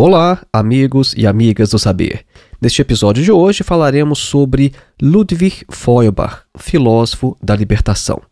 Olá, 0.00 0.40
amigos 0.52 1.12
e 1.16 1.26
amigas 1.26 1.70
do 1.70 1.78
saber. 1.80 2.24
Neste 2.62 2.80
episódio 2.80 3.20
de 3.20 3.32
hoje 3.32 3.64
falaremos 3.64 4.20
sobre 4.20 4.72
Ludwig 5.02 5.64
Feuerbach, 5.68 6.42
filósofo 6.56 7.36
da 7.42 7.56
libertação. 7.56 8.22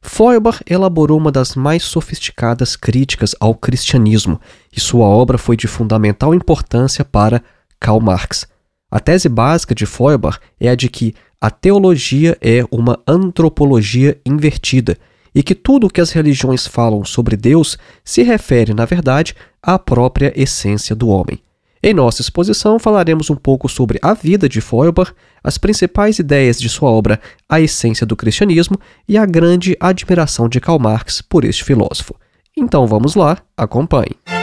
Feuerbach 0.00 0.62
elaborou 0.66 1.18
uma 1.18 1.30
das 1.30 1.54
mais 1.54 1.82
sofisticadas 1.82 2.74
críticas 2.74 3.34
ao 3.38 3.54
cristianismo 3.54 4.40
e 4.74 4.80
sua 4.80 5.04
obra 5.04 5.36
foi 5.36 5.58
de 5.58 5.68
fundamental 5.68 6.34
importância 6.34 7.04
para 7.04 7.42
Karl 7.78 8.00
Marx. 8.00 8.46
A 8.90 8.98
tese 8.98 9.28
básica 9.28 9.74
de 9.74 9.84
Feuerbach 9.84 10.38
é 10.58 10.70
a 10.70 10.74
de 10.74 10.88
que 10.88 11.14
a 11.38 11.50
teologia 11.50 12.34
é 12.40 12.64
uma 12.70 12.98
antropologia 13.06 14.18
invertida 14.24 14.96
e 15.34 15.42
que 15.42 15.54
tudo 15.54 15.86
o 15.86 15.90
que 15.90 16.00
as 16.00 16.10
religiões 16.10 16.66
falam 16.66 17.04
sobre 17.04 17.36
Deus 17.36 17.78
se 18.04 18.22
refere, 18.22 18.74
na 18.74 18.84
verdade, 18.84 19.34
à 19.62 19.78
própria 19.78 20.32
essência 20.34 20.94
do 20.94 21.08
homem. 21.08 21.40
Em 21.82 21.94
nossa 21.94 22.20
exposição, 22.20 22.78
falaremos 22.78 23.30
um 23.30 23.36
pouco 23.36 23.66
sobre 23.66 23.98
a 24.02 24.12
vida 24.12 24.48
de 24.48 24.60
Feuerbach, 24.60 25.12
as 25.42 25.56
principais 25.56 26.18
ideias 26.18 26.60
de 26.60 26.68
sua 26.68 26.90
obra 26.90 27.18
A 27.48 27.58
Essência 27.58 28.06
do 28.06 28.14
Cristianismo 28.14 28.78
e 29.08 29.16
a 29.16 29.24
grande 29.24 29.74
admiração 29.80 30.46
de 30.46 30.60
Karl 30.60 30.78
Marx 30.78 31.22
por 31.22 31.44
este 31.44 31.64
filósofo. 31.64 32.14
Então 32.54 32.86
vamos 32.86 33.14
lá, 33.14 33.38
acompanhe. 33.56 34.39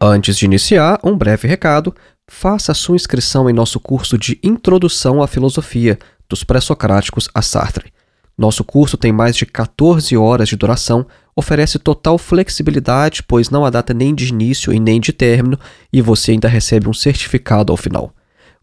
Antes 0.00 0.36
de 0.36 0.44
iniciar, 0.44 1.00
um 1.02 1.16
breve 1.16 1.48
recado. 1.48 1.94
Faça 2.28 2.74
sua 2.74 2.96
inscrição 2.96 3.48
em 3.48 3.52
nosso 3.52 3.80
curso 3.80 4.18
de 4.18 4.38
Introdução 4.42 5.22
à 5.22 5.26
Filosofia, 5.26 5.98
dos 6.28 6.44
Pré-Socráticos 6.44 7.28
a 7.34 7.40
Sartre. 7.40 7.92
Nosso 8.36 8.62
curso 8.62 8.98
tem 8.98 9.10
mais 9.10 9.34
de 9.34 9.46
14 9.46 10.14
horas 10.14 10.50
de 10.50 10.56
duração, 10.56 11.06
oferece 11.34 11.78
total 11.78 12.18
flexibilidade, 12.18 13.22
pois 13.22 13.48
não 13.48 13.64
há 13.64 13.70
data 13.70 13.94
nem 13.94 14.14
de 14.14 14.28
início 14.28 14.70
e 14.70 14.78
nem 14.78 15.00
de 15.00 15.14
término, 15.14 15.58
e 15.90 16.02
você 16.02 16.32
ainda 16.32 16.48
recebe 16.48 16.88
um 16.88 16.92
certificado 16.92 17.72
ao 17.72 17.76
final. 17.78 18.12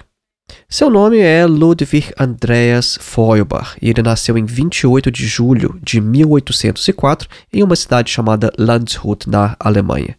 Seu 0.72 0.88
nome 0.88 1.18
é 1.18 1.44
Ludwig 1.44 2.14
Andreas 2.18 2.96
Feuerbach 2.98 3.76
e 3.82 3.90
ele 3.90 4.00
nasceu 4.00 4.38
em 4.38 4.46
28 4.46 5.10
de 5.10 5.26
julho 5.26 5.78
de 5.82 6.00
1804 6.00 7.28
em 7.52 7.62
uma 7.62 7.76
cidade 7.76 8.10
chamada 8.10 8.50
Landshut, 8.58 9.28
na 9.28 9.54
Alemanha. 9.60 10.16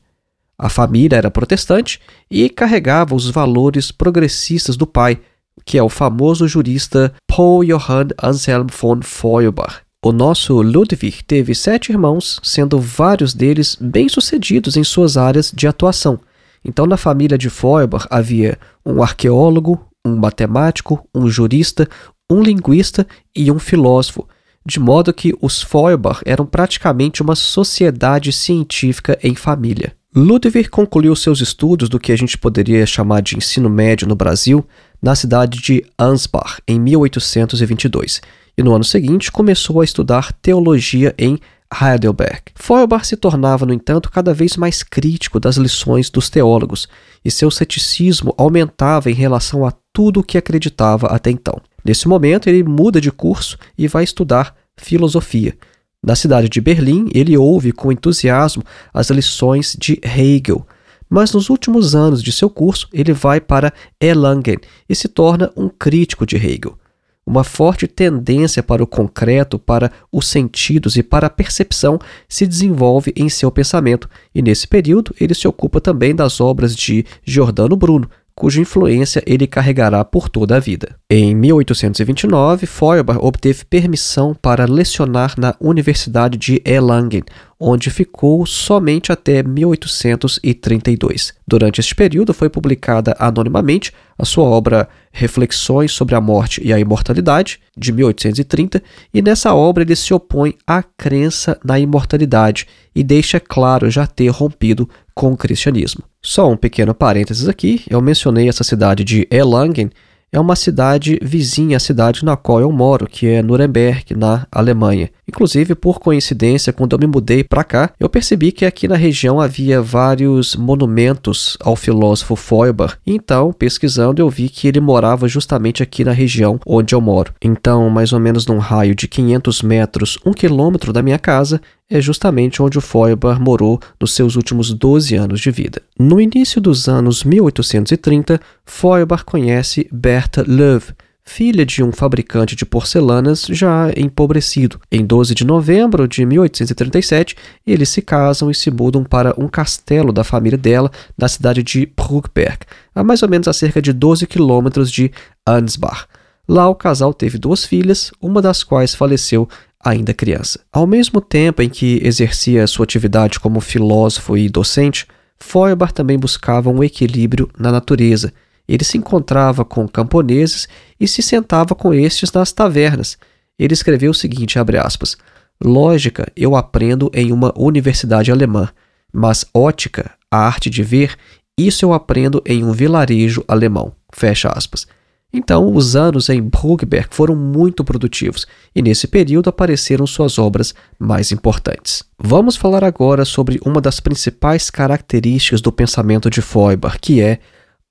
A 0.55 0.69
família 0.69 1.17
era 1.17 1.31
protestante 1.31 2.00
e 2.29 2.47
carregava 2.50 3.15
os 3.15 3.31
valores 3.31 3.91
progressistas 3.91 4.77
do 4.77 4.85
pai, 4.85 5.19
que 5.65 5.75
é 5.75 5.81
o 5.81 5.89
famoso 5.89 6.47
jurista 6.47 7.11
Paul 7.27 7.65
Johann 7.65 8.09
Anselm 8.21 8.67
von 8.67 9.01
Feuerbach. 9.01 9.77
O 10.05 10.11
nosso 10.11 10.61
Ludwig 10.61 11.23
teve 11.23 11.55
sete 11.55 11.91
irmãos, 11.91 12.39
sendo 12.44 12.79
vários 12.79 13.33
deles 13.33 13.75
bem-sucedidos 13.81 14.77
em 14.77 14.83
suas 14.83 15.17
áreas 15.17 15.51
de 15.51 15.65
atuação. 15.65 16.19
Então, 16.63 16.85
na 16.85 16.95
família 16.95 17.39
de 17.39 17.50
Feuerbach 17.50 18.05
havia 18.11 18.59
um 18.85 19.01
arqueólogo, 19.01 19.83
um 20.05 20.15
matemático, 20.15 21.07
um 21.13 21.27
jurista, 21.27 21.88
um 22.29 22.41
linguista 22.41 23.07
e 23.35 23.51
um 23.51 23.59
filósofo, 23.59 24.27
de 24.65 24.79
modo 24.79 25.13
que 25.13 25.33
os 25.41 25.61
Feuerbach 25.61 26.21
eram 26.25 26.45
praticamente 26.45 27.21
uma 27.21 27.35
sociedade 27.35 28.31
científica 28.31 29.17
em 29.21 29.35
família. 29.35 29.94
Ludwig 30.15 30.69
concluiu 30.69 31.15
seus 31.15 31.41
estudos 31.41 31.89
do 31.89 32.00
que 32.00 32.11
a 32.11 32.15
gente 32.15 32.38
poderia 32.38 32.85
chamar 32.85 33.21
de 33.21 33.35
ensino 33.35 33.69
médio 33.69 34.07
no 34.07 34.15
Brasil 34.15 34.63
na 35.01 35.15
cidade 35.15 35.59
de 35.59 35.83
Ansbach, 35.97 36.61
em 36.67 36.79
1822, 36.79 38.21
e 38.57 38.63
no 38.63 38.73
ano 38.73 38.83
seguinte 38.83 39.31
começou 39.31 39.81
a 39.81 39.83
estudar 39.83 40.31
teologia 40.33 41.15
em 41.17 41.39
Heidelberg. 41.81 42.41
Feuerbach 42.55 43.05
se 43.05 43.17
tornava, 43.17 43.65
no 43.65 43.73
entanto, 43.73 44.11
cada 44.11 44.33
vez 44.33 44.55
mais 44.55 44.83
crítico 44.83 45.39
das 45.39 45.57
lições 45.57 46.09
dos 46.09 46.29
teólogos, 46.29 46.87
e 47.23 47.31
seu 47.31 47.49
ceticismo 47.49 48.33
aumentava 48.37 49.09
em 49.09 49.13
relação 49.13 49.65
a 49.65 49.73
tudo 49.91 50.19
o 50.19 50.23
que 50.23 50.37
acreditava 50.37 51.07
até 51.07 51.31
então. 51.31 51.59
Nesse 51.83 52.07
momento, 52.07 52.47
ele 52.47 52.63
muda 52.63 53.01
de 53.01 53.11
curso 53.11 53.57
e 53.77 53.87
vai 53.87 54.03
estudar 54.03 54.55
filosofia. 54.77 55.57
Na 56.01 56.15
cidade 56.15 56.49
de 56.49 56.61
Berlim, 56.61 57.09
ele 57.13 57.37
ouve 57.37 57.71
com 57.71 57.91
entusiasmo 57.91 58.63
as 58.93 59.09
lições 59.09 59.75
de 59.79 59.99
Hegel, 60.03 60.65
mas 61.09 61.33
nos 61.33 61.49
últimos 61.49 61.95
anos 61.95 62.23
de 62.23 62.31
seu 62.31 62.49
curso, 62.49 62.87
ele 62.91 63.13
vai 63.13 63.39
para 63.39 63.73
Erlangen 64.01 64.57
e 64.89 64.95
se 64.95 65.07
torna 65.07 65.51
um 65.55 65.69
crítico 65.69 66.25
de 66.25 66.35
Hegel 66.35 66.77
uma 67.25 67.43
forte 67.43 67.87
tendência 67.87 68.61
para 68.61 68.83
o 68.83 68.87
concreto, 68.87 69.57
para 69.57 69.91
os 70.11 70.27
sentidos 70.27 70.97
e 70.97 71.03
para 71.03 71.27
a 71.27 71.29
percepção 71.29 71.99
se 72.27 72.45
desenvolve 72.45 73.13
em 73.15 73.29
seu 73.29 73.51
pensamento, 73.51 74.09
e 74.33 74.41
nesse 74.41 74.67
período 74.67 75.13
ele 75.19 75.33
se 75.33 75.47
ocupa 75.47 75.79
também 75.79 76.13
das 76.13 76.41
obras 76.41 76.75
de 76.75 77.05
Giordano 77.23 77.75
Bruno, 77.75 78.09
cuja 78.35 78.61
influência 78.61 79.23
ele 79.25 79.45
carregará 79.45 80.03
por 80.03 80.27
toda 80.27 80.55
a 80.57 80.59
vida. 80.59 80.95
Em 81.09 81.35
1829, 81.35 82.65
Feuerbach 82.65 83.19
obteve 83.21 83.63
permissão 83.65 84.33
para 84.33 84.65
lecionar 84.65 85.35
na 85.37 85.55
Universidade 85.59 86.37
de 86.37 86.61
Erlangen, 86.65 87.23
onde 87.65 87.89
ficou 87.89 88.45
somente 88.45 89.10
até 89.10 89.42
1832. 89.42 91.33
Durante 91.48 91.80
este 91.80 91.95
período 91.95 92.33
foi 92.33 92.50
publicada 92.50 93.15
anonimamente 93.18 93.94
a 94.18 94.25
sua 94.25 94.44
obra 94.44 94.89
Reflexões 95.12 95.94
sobre 95.94 96.13
a 96.13 96.19
Morte 96.21 96.62
e 96.62 96.74
a 96.74 96.80
Imortalidade, 96.80 97.62
de 97.77 97.94
1830, 97.94 98.83
e 99.13 99.21
nessa 99.21 99.54
obra 99.54 99.83
ele 99.83 99.95
se 99.95 100.13
opõe 100.13 100.56
à 100.68 100.83
crença 100.83 101.57
na 101.63 101.80
imortalidade 101.80 102.68
e 102.94 103.01
deixa 103.01 103.39
claro 103.39 103.89
já 103.89 104.06
ter 104.06 104.27
rompido 104.27 104.89
com 105.15 105.31
o 105.31 105.38
cristianismo. 105.38 106.04
Só 106.21 106.51
um 106.51 106.57
pequeno 106.57 106.94
parênteses 106.94 107.48
aqui, 107.48 107.83
eu 107.89 108.01
mencionei 108.01 108.50
essa 108.50 108.63
cidade 108.63 109.06
de 109.06 109.25
Erlangen, 109.31 109.89
é 110.33 110.39
uma 110.39 110.56
cidade 110.56 111.19
vizinha 111.21 111.77
à 111.77 111.80
cidade 111.80 112.25
na 112.25 112.35
qual 112.35 112.59
eu 112.59 112.71
moro, 112.71 113.06
que 113.06 113.27
é 113.27 113.44
Nuremberg, 113.44 114.15
na 114.15 114.47
Alemanha. 114.51 115.12
Inclusive, 115.27 115.75
por 115.75 116.00
coincidência, 116.00 116.74
quando 116.74 116.94
eu 116.94 117.00
me 117.00 117.06
mudei 117.06 117.44
para 117.44 117.63
cá, 117.63 117.91
eu 118.00 118.09
percebi 118.09 118.51
que 118.51 118.65
aqui 118.65 118.88
na 118.88 118.95
região 118.95 119.39
havia 119.39 119.80
vários 119.81 120.56
monumentos 120.56 121.56
ao 121.62 121.75
filósofo 121.75 122.35
Feuerbach. 122.35 122.95
Então, 123.06 123.53
pesquisando, 123.53 124.21
eu 124.21 124.30
vi 124.30 124.50
que 124.50 124.68
ele 124.68 124.80
morava 124.80 125.27
justamente 125.27 125.83
aqui 125.83 126.03
na 126.03 126.12
região 126.12 126.59
onde 126.65 126.95
eu 126.95 127.00
moro. 127.00 127.31
Então, 127.39 127.88
mais 127.89 128.12
ou 128.12 128.19
menos 128.19 128.47
num 128.47 128.57
raio 128.57 128.95
de 128.95 129.07
500 129.07 129.62
metros, 129.62 130.18
um 130.25 130.33
quilômetro 130.33 130.91
da 130.91 131.03
minha 131.03 131.19
casa, 131.19 131.62
é 131.93 132.01
justamente 132.01 132.59
onde 132.59 132.79
o 132.79 132.81
Feuerbach 132.81 133.39
morou 133.39 133.79
nos 134.01 134.15
seus 134.15 134.35
últimos 134.35 134.73
12 134.73 135.15
anos 135.15 135.39
de 135.39 135.51
vida. 135.51 135.79
No 135.97 136.19
início 136.19 136.59
dos 136.59 136.89
anos 136.89 137.23
1830, 137.23 138.41
Feuerbach 138.65 139.23
conhece 139.23 139.87
Bertha 139.91 140.43
Löw, 140.47 140.81
filha 141.23 141.63
de 141.63 141.83
um 141.83 141.91
fabricante 141.91 142.55
de 142.55 142.65
porcelanas 142.65 143.45
já 143.47 143.91
empobrecido. 143.95 144.81
Em 144.91 145.05
12 145.05 145.35
de 145.35 145.45
novembro 145.45 146.07
de 146.07 146.25
1837, 146.25 147.35
eles 147.65 147.89
se 147.89 148.01
casam 148.01 148.49
e 148.49 148.55
se 148.55 148.71
mudam 148.71 149.03
para 149.03 149.39
um 149.39 149.47
castelo 149.47 150.11
da 150.11 150.23
família 150.23 150.57
dela 150.57 150.91
na 151.15 151.27
cidade 151.27 151.61
de 151.61 151.85
Bruckberg, 151.85 152.65
a 152.95 153.03
mais 153.03 153.21
ou 153.21 153.29
menos 153.29 153.47
a 153.47 153.53
cerca 153.53 153.79
de 153.79 153.93
12 153.93 154.25
quilômetros 154.25 154.91
de 154.91 155.11
Ansbach. 155.47 156.07
Lá 156.47 156.67
o 156.67 156.75
casal 156.75 157.13
teve 157.13 157.37
duas 157.37 157.65
filhas, 157.65 158.11
uma 158.21 158.41
das 158.41 158.63
quais 158.63 158.93
faleceu 158.93 159.47
ainda 159.83 160.13
criança. 160.13 160.59
Ao 160.71 160.87
mesmo 160.87 161.21
tempo 161.21 161.61
em 161.61 161.69
que 161.69 161.99
exercia 162.03 162.67
sua 162.67 162.83
atividade 162.83 163.39
como 163.39 163.61
filósofo 163.61 164.37
e 164.37 164.49
docente, 164.49 165.05
Feuerbach 165.39 165.93
também 165.93 166.17
buscava 166.17 166.69
um 166.69 166.83
equilíbrio 166.83 167.49
na 167.57 167.71
natureza. 167.71 168.33
Ele 168.67 168.83
se 168.83 168.97
encontrava 168.97 169.65
com 169.65 169.87
camponeses 169.87 170.67
e 170.99 171.07
se 171.07 171.21
sentava 171.21 171.75
com 171.75 171.93
estes 171.93 172.31
nas 172.31 172.51
tavernas. 172.51 173.17
Ele 173.59 173.73
escreveu 173.73 174.11
o 174.11 174.15
seguinte, 174.15 174.57
aspas, 174.81 175.17
Lógica 175.63 176.31
eu 176.35 176.55
aprendo 176.55 177.11
em 177.13 177.31
uma 177.31 177.53
universidade 177.57 178.31
alemã, 178.31 178.69
mas 179.11 179.45
ótica, 179.53 180.11
a 180.31 180.37
arte 180.37 180.69
de 180.69 180.81
ver, 180.81 181.15
isso 181.57 181.85
eu 181.85 181.93
aprendo 181.93 182.41
em 182.45 182.63
um 182.63 182.71
vilarejo 182.71 183.43
alemão. 183.47 183.93
Fecha 184.11 184.49
aspas. 184.49 184.87
Então, 185.35 185.75
os 185.75 185.95
anos 185.95 186.30
em 186.30 186.39
Bruckberg 186.39 187.07
foram 187.09 187.35
muito 187.35 187.83
produtivos 187.83 188.45
e 188.75 188.83
nesse 188.83 189.07
período 189.07 189.50
apareceram 189.50 190.06
suas 190.06 190.38
obras 190.38 190.75
mais 191.00 191.31
importantes. 191.31 192.03
Vamos 192.19 192.56
falar 192.56 192.83
agora 192.83 193.25
sobre 193.25 193.59
uma 193.65 193.81
das 193.81 194.00
principais 194.00 194.69
características 194.69 195.60
do 195.60 195.72
pensamento 195.72 196.29
de 196.29 196.39
Feuerbach, 196.39 197.00
que 197.01 197.19
é 197.19 197.39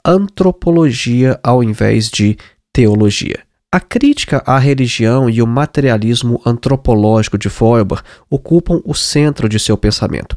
antropologia 0.05 1.40
ao 1.43 1.64
invés 1.64 2.09
de 2.09 2.37
teologia. 2.73 3.40
A 3.73 3.81
crítica 3.81 4.43
à 4.47 4.59
religião 4.59 5.28
e 5.28 5.43
o 5.43 5.47
materialismo 5.47 6.40
antropológico 6.47 7.38
de 7.38 7.49
Feuerbach 7.49 8.02
ocupam 8.31 8.81
o 8.85 8.95
centro 8.95 9.49
de 9.49 9.59
seu 9.59 9.76
pensamento. 9.76 10.37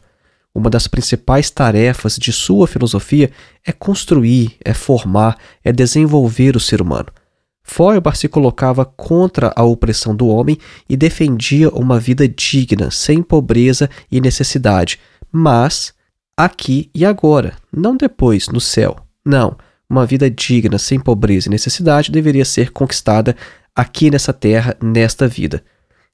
Uma 0.55 0.69
das 0.69 0.87
principais 0.87 1.49
tarefas 1.49 2.15
de 2.15 2.31
sua 2.31 2.65
filosofia 2.65 3.29
é 3.65 3.73
construir, 3.73 4.55
é 4.63 4.73
formar, 4.73 5.37
é 5.61 5.69
desenvolver 5.69 6.55
o 6.55 6.61
ser 6.61 6.81
humano. 6.81 7.07
Feuerbach 7.61 8.17
se 8.17 8.29
colocava 8.29 8.85
contra 8.85 9.51
a 9.53 9.63
opressão 9.65 10.15
do 10.15 10.27
homem 10.27 10.57
e 10.87 10.95
defendia 10.95 11.69
uma 11.71 11.99
vida 11.99 12.25
digna, 12.25 12.89
sem 12.89 13.21
pobreza 13.21 13.89
e 14.09 14.21
necessidade, 14.21 14.97
mas 15.29 15.93
aqui 16.37 16.89
e 16.95 17.03
agora, 17.03 17.55
não 17.69 17.97
depois, 17.97 18.47
no 18.47 18.61
céu. 18.61 18.95
Não, 19.25 19.57
uma 19.89 20.05
vida 20.05 20.29
digna, 20.29 20.77
sem 20.77 20.99
pobreza 20.99 21.49
e 21.49 21.51
necessidade 21.51 22.11
deveria 22.11 22.45
ser 22.45 22.71
conquistada 22.71 23.35
aqui 23.75 24.09
nessa 24.09 24.31
terra, 24.31 24.77
nesta 24.81 25.27
vida. 25.27 25.61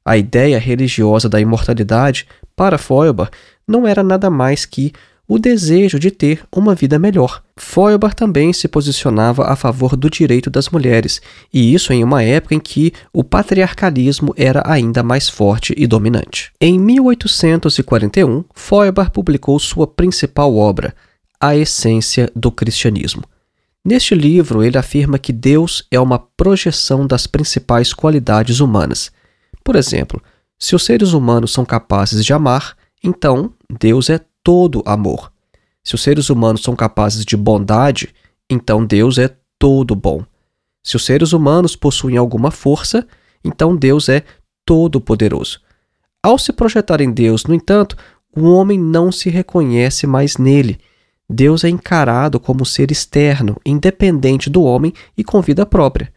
A 0.04 0.18
ideia 0.18 0.60
religiosa 0.60 1.30
da 1.30 1.40
imortalidade, 1.40 2.28
para 2.56 2.78
Feuerbach, 2.78 3.32
não 3.68 3.88
era 3.88 4.04
nada 4.04 4.30
mais 4.30 4.66
que 4.66 4.92
o 5.28 5.40
desejo 5.40 5.98
de 5.98 6.12
ter 6.12 6.44
uma 6.52 6.76
vida 6.76 7.00
melhor. 7.00 7.42
Feuerbach 7.56 8.14
também 8.14 8.52
se 8.52 8.68
posicionava 8.68 9.46
a 9.46 9.56
favor 9.56 9.96
do 9.96 10.10
direito 10.10 10.50
das 10.50 10.68
mulheres, 10.68 11.22
e 11.54 11.74
isso 11.74 11.94
em 11.94 12.04
uma 12.04 12.22
época 12.22 12.54
em 12.54 12.60
que 12.60 12.92
o 13.14 13.24
patriarcalismo 13.24 14.34
era 14.36 14.62
ainda 14.66 15.02
mais 15.02 15.30
forte 15.30 15.74
e 15.78 15.88
dominante. 15.88 16.52
Em 16.60 16.78
1841, 16.78 18.44
Feuerbach 18.54 19.10
publicou 19.12 19.58
sua 19.58 19.88
principal 19.88 20.54
obra, 20.54 20.94
A 21.40 21.56
Essência 21.56 22.30
do 22.36 22.52
Cristianismo. 22.52 23.24
Neste 23.86 24.14
livro, 24.14 24.62
ele 24.62 24.78
afirma 24.78 25.18
que 25.18 25.32
Deus 25.32 25.88
é 25.90 26.00
uma 26.00 26.20
projeção 26.20 27.08
das 27.08 27.26
principais 27.26 27.94
qualidades 27.94 28.60
humanas. 28.60 29.12
Por 29.64 29.76
exemplo, 29.76 30.22
se 30.58 30.76
os 30.76 30.84
seres 30.84 31.14
humanos 31.14 31.52
são 31.52 31.66
capazes 31.66 32.24
de 32.24 32.34
amar, 32.34 32.76
então 33.04 33.54
Deus 33.80 34.10
é 34.10 34.20
todo 34.44 34.84
amor. 34.86 35.32
Se 35.84 35.96
os 35.96 36.02
seres 36.02 36.30
humanos 36.30 36.62
são 36.62 36.76
capazes 36.76 37.26
de 37.26 37.36
bondade, 37.36 38.14
então 38.50 38.86
Deus 38.86 39.18
é 39.18 39.36
todo 39.58 39.96
bom. 39.96 40.24
Se 40.84 40.96
os 40.96 41.06
seres 41.06 41.34
humanos 41.34 41.76
possuem 41.76 42.18
alguma 42.18 42.52
força, 42.52 43.08
então 43.44 43.76
Deus 43.76 44.10
é 44.10 44.24
todo-poderoso. 44.66 45.60
Ao 46.24 46.38
se 46.38 46.54
projetar 46.54 47.02
em 47.02 47.12
Deus, 47.12 47.46
no 47.46 47.54
entanto, 47.54 47.96
o 48.36 48.44
homem 48.52 48.80
não 48.80 49.12
se 49.12 49.30
reconhece 49.30 50.06
mais 50.06 50.38
nele. 50.38 50.80
Deus 51.30 51.64
é 51.64 51.70
encarado 51.70 52.40
como 52.40 52.66
ser 52.66 52.92
externo, 52.92 53.58
independente 53.66 54.50
do 54.50 54.64
homem 54.64 54.94
e 55.18 55.24
com 55.24 55.42
vida 55.42 55.66
própria. 55.66 56.12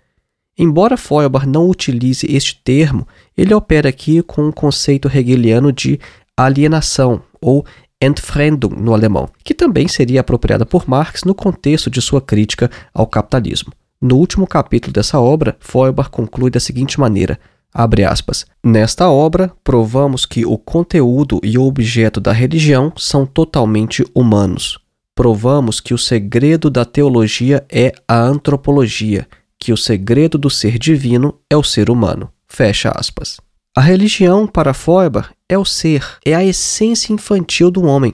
Embora 0.56 0.96
Feuerbach 0.96 1.46
não 1.46 1.68
utilize 1.68 2.26
este 2.30 2.61
termo, 2.62 3.06
ele 3.37 3.52
opera 3.52 3.88
aqui 3.88 4.23
com 4.23 4.49
o 4.49 4.52
conceito 4.52 5.08
hegeliano 5.08 5.73
de 5.73 5.99
alienação 6.37 7.23
ou 7.40 7.64
Entfremdung 8.00 8.75
no 8.76 8.92
alemão, 8.92 9.28
que 9.42 9.54
também 9.54 9.88
seria 9.88 10.20
apropriada 10.20 10.66
por 10.66 10.88
Marx 10.88 11.25
no 11.25 11.34
contexto 11.34 11.88
de 11.90 12.00
sua 12.02 12.20
crítica 12.20 12.70
ao 12.92 13.06
capitalismo. 13.06 13.73
No 14.00 14.16
último 14.16 14.46
capítulo 14.46 14.92
dessa 14.92 15.18
obra, 15.18 15.56
Feuerbach 15.58 16.11
conclui 16.11 16.50
da 16.50 16.61
seguinte 16.61 17.00
maneira: 17.00 17.38
Aspas, 17.73 18.44
Nesta 18.62 19.08
obra, 19.08 19.50
provamos 19.64 20.26
que 20.26 20.44
o 20.44 20.58
conteúdo 20.58 21.40
e 21.42 21.56
o 21.56 21.64
objeto 21.64 22.20
da 22.20 22.30
religião 22.30 22.92
são 22.96 23.25
totalmente 23.25 24.04
humanos. 24.14 24.78
Provamos 25.14 25.80
que 25.80 25.94
o 25.94 25.99
segredo 25.99 26.68
da 26.68 26.84
teologia 26.84 27.64
é 27.70 27.92
a 28.06 28.20
antropologia, 28.20 29.26
que 29.64 29.73
o 29.73 29.78
segredo 29.78 30.37
do 30.37 30.50
ser 30.50 30.78
divino 30.78 31.40
é 31.49 31.56
o 31.56 31.62
ser 31.62 31.88
humano. 31.88 32.30
Fecha 32.47 32.92
aspas. 32.94 33.40
A 33.75 33.80
religião, 33.80 34.47
para 34.47 34.75
Feuerbach, 34.75 35.30
é 35.49 35.56
o 35.56 35.64
ser, 35.64 36.04
é 36.23 36.35
a 36.35 36.44
essência 36.44 37.14
infantil 37.14 37.71
do 37.71 37.83
homem. 37.87 38.12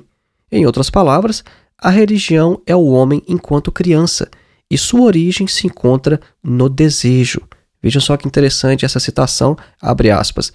Em 0.52 0.64
outras 0.64 0.90
palavras, 0.90 1.42
a 1.76 1.90
religião 1.90 2.62
é 2.64 2.76
o 2.76 2.86
homem 2.86 3.20
enquanto 3.26 3.72
criança, 3.72 4.30
e 4.70 4.78
sua 4.78 5.00
origem 5.00 5.48
se 5.48 5.66
encontra 5.66 6.20
no 6.40 6.68
desejo. 6.68 7.40
Vejam 7.82 8.00
só 8.00 8.16
que 8.16 8.28
interessante 8.28 8.84
essa 8.84 9.00
citação, 9.00 9.56
abre 9.82 10.08
aspas. 10.08 10.52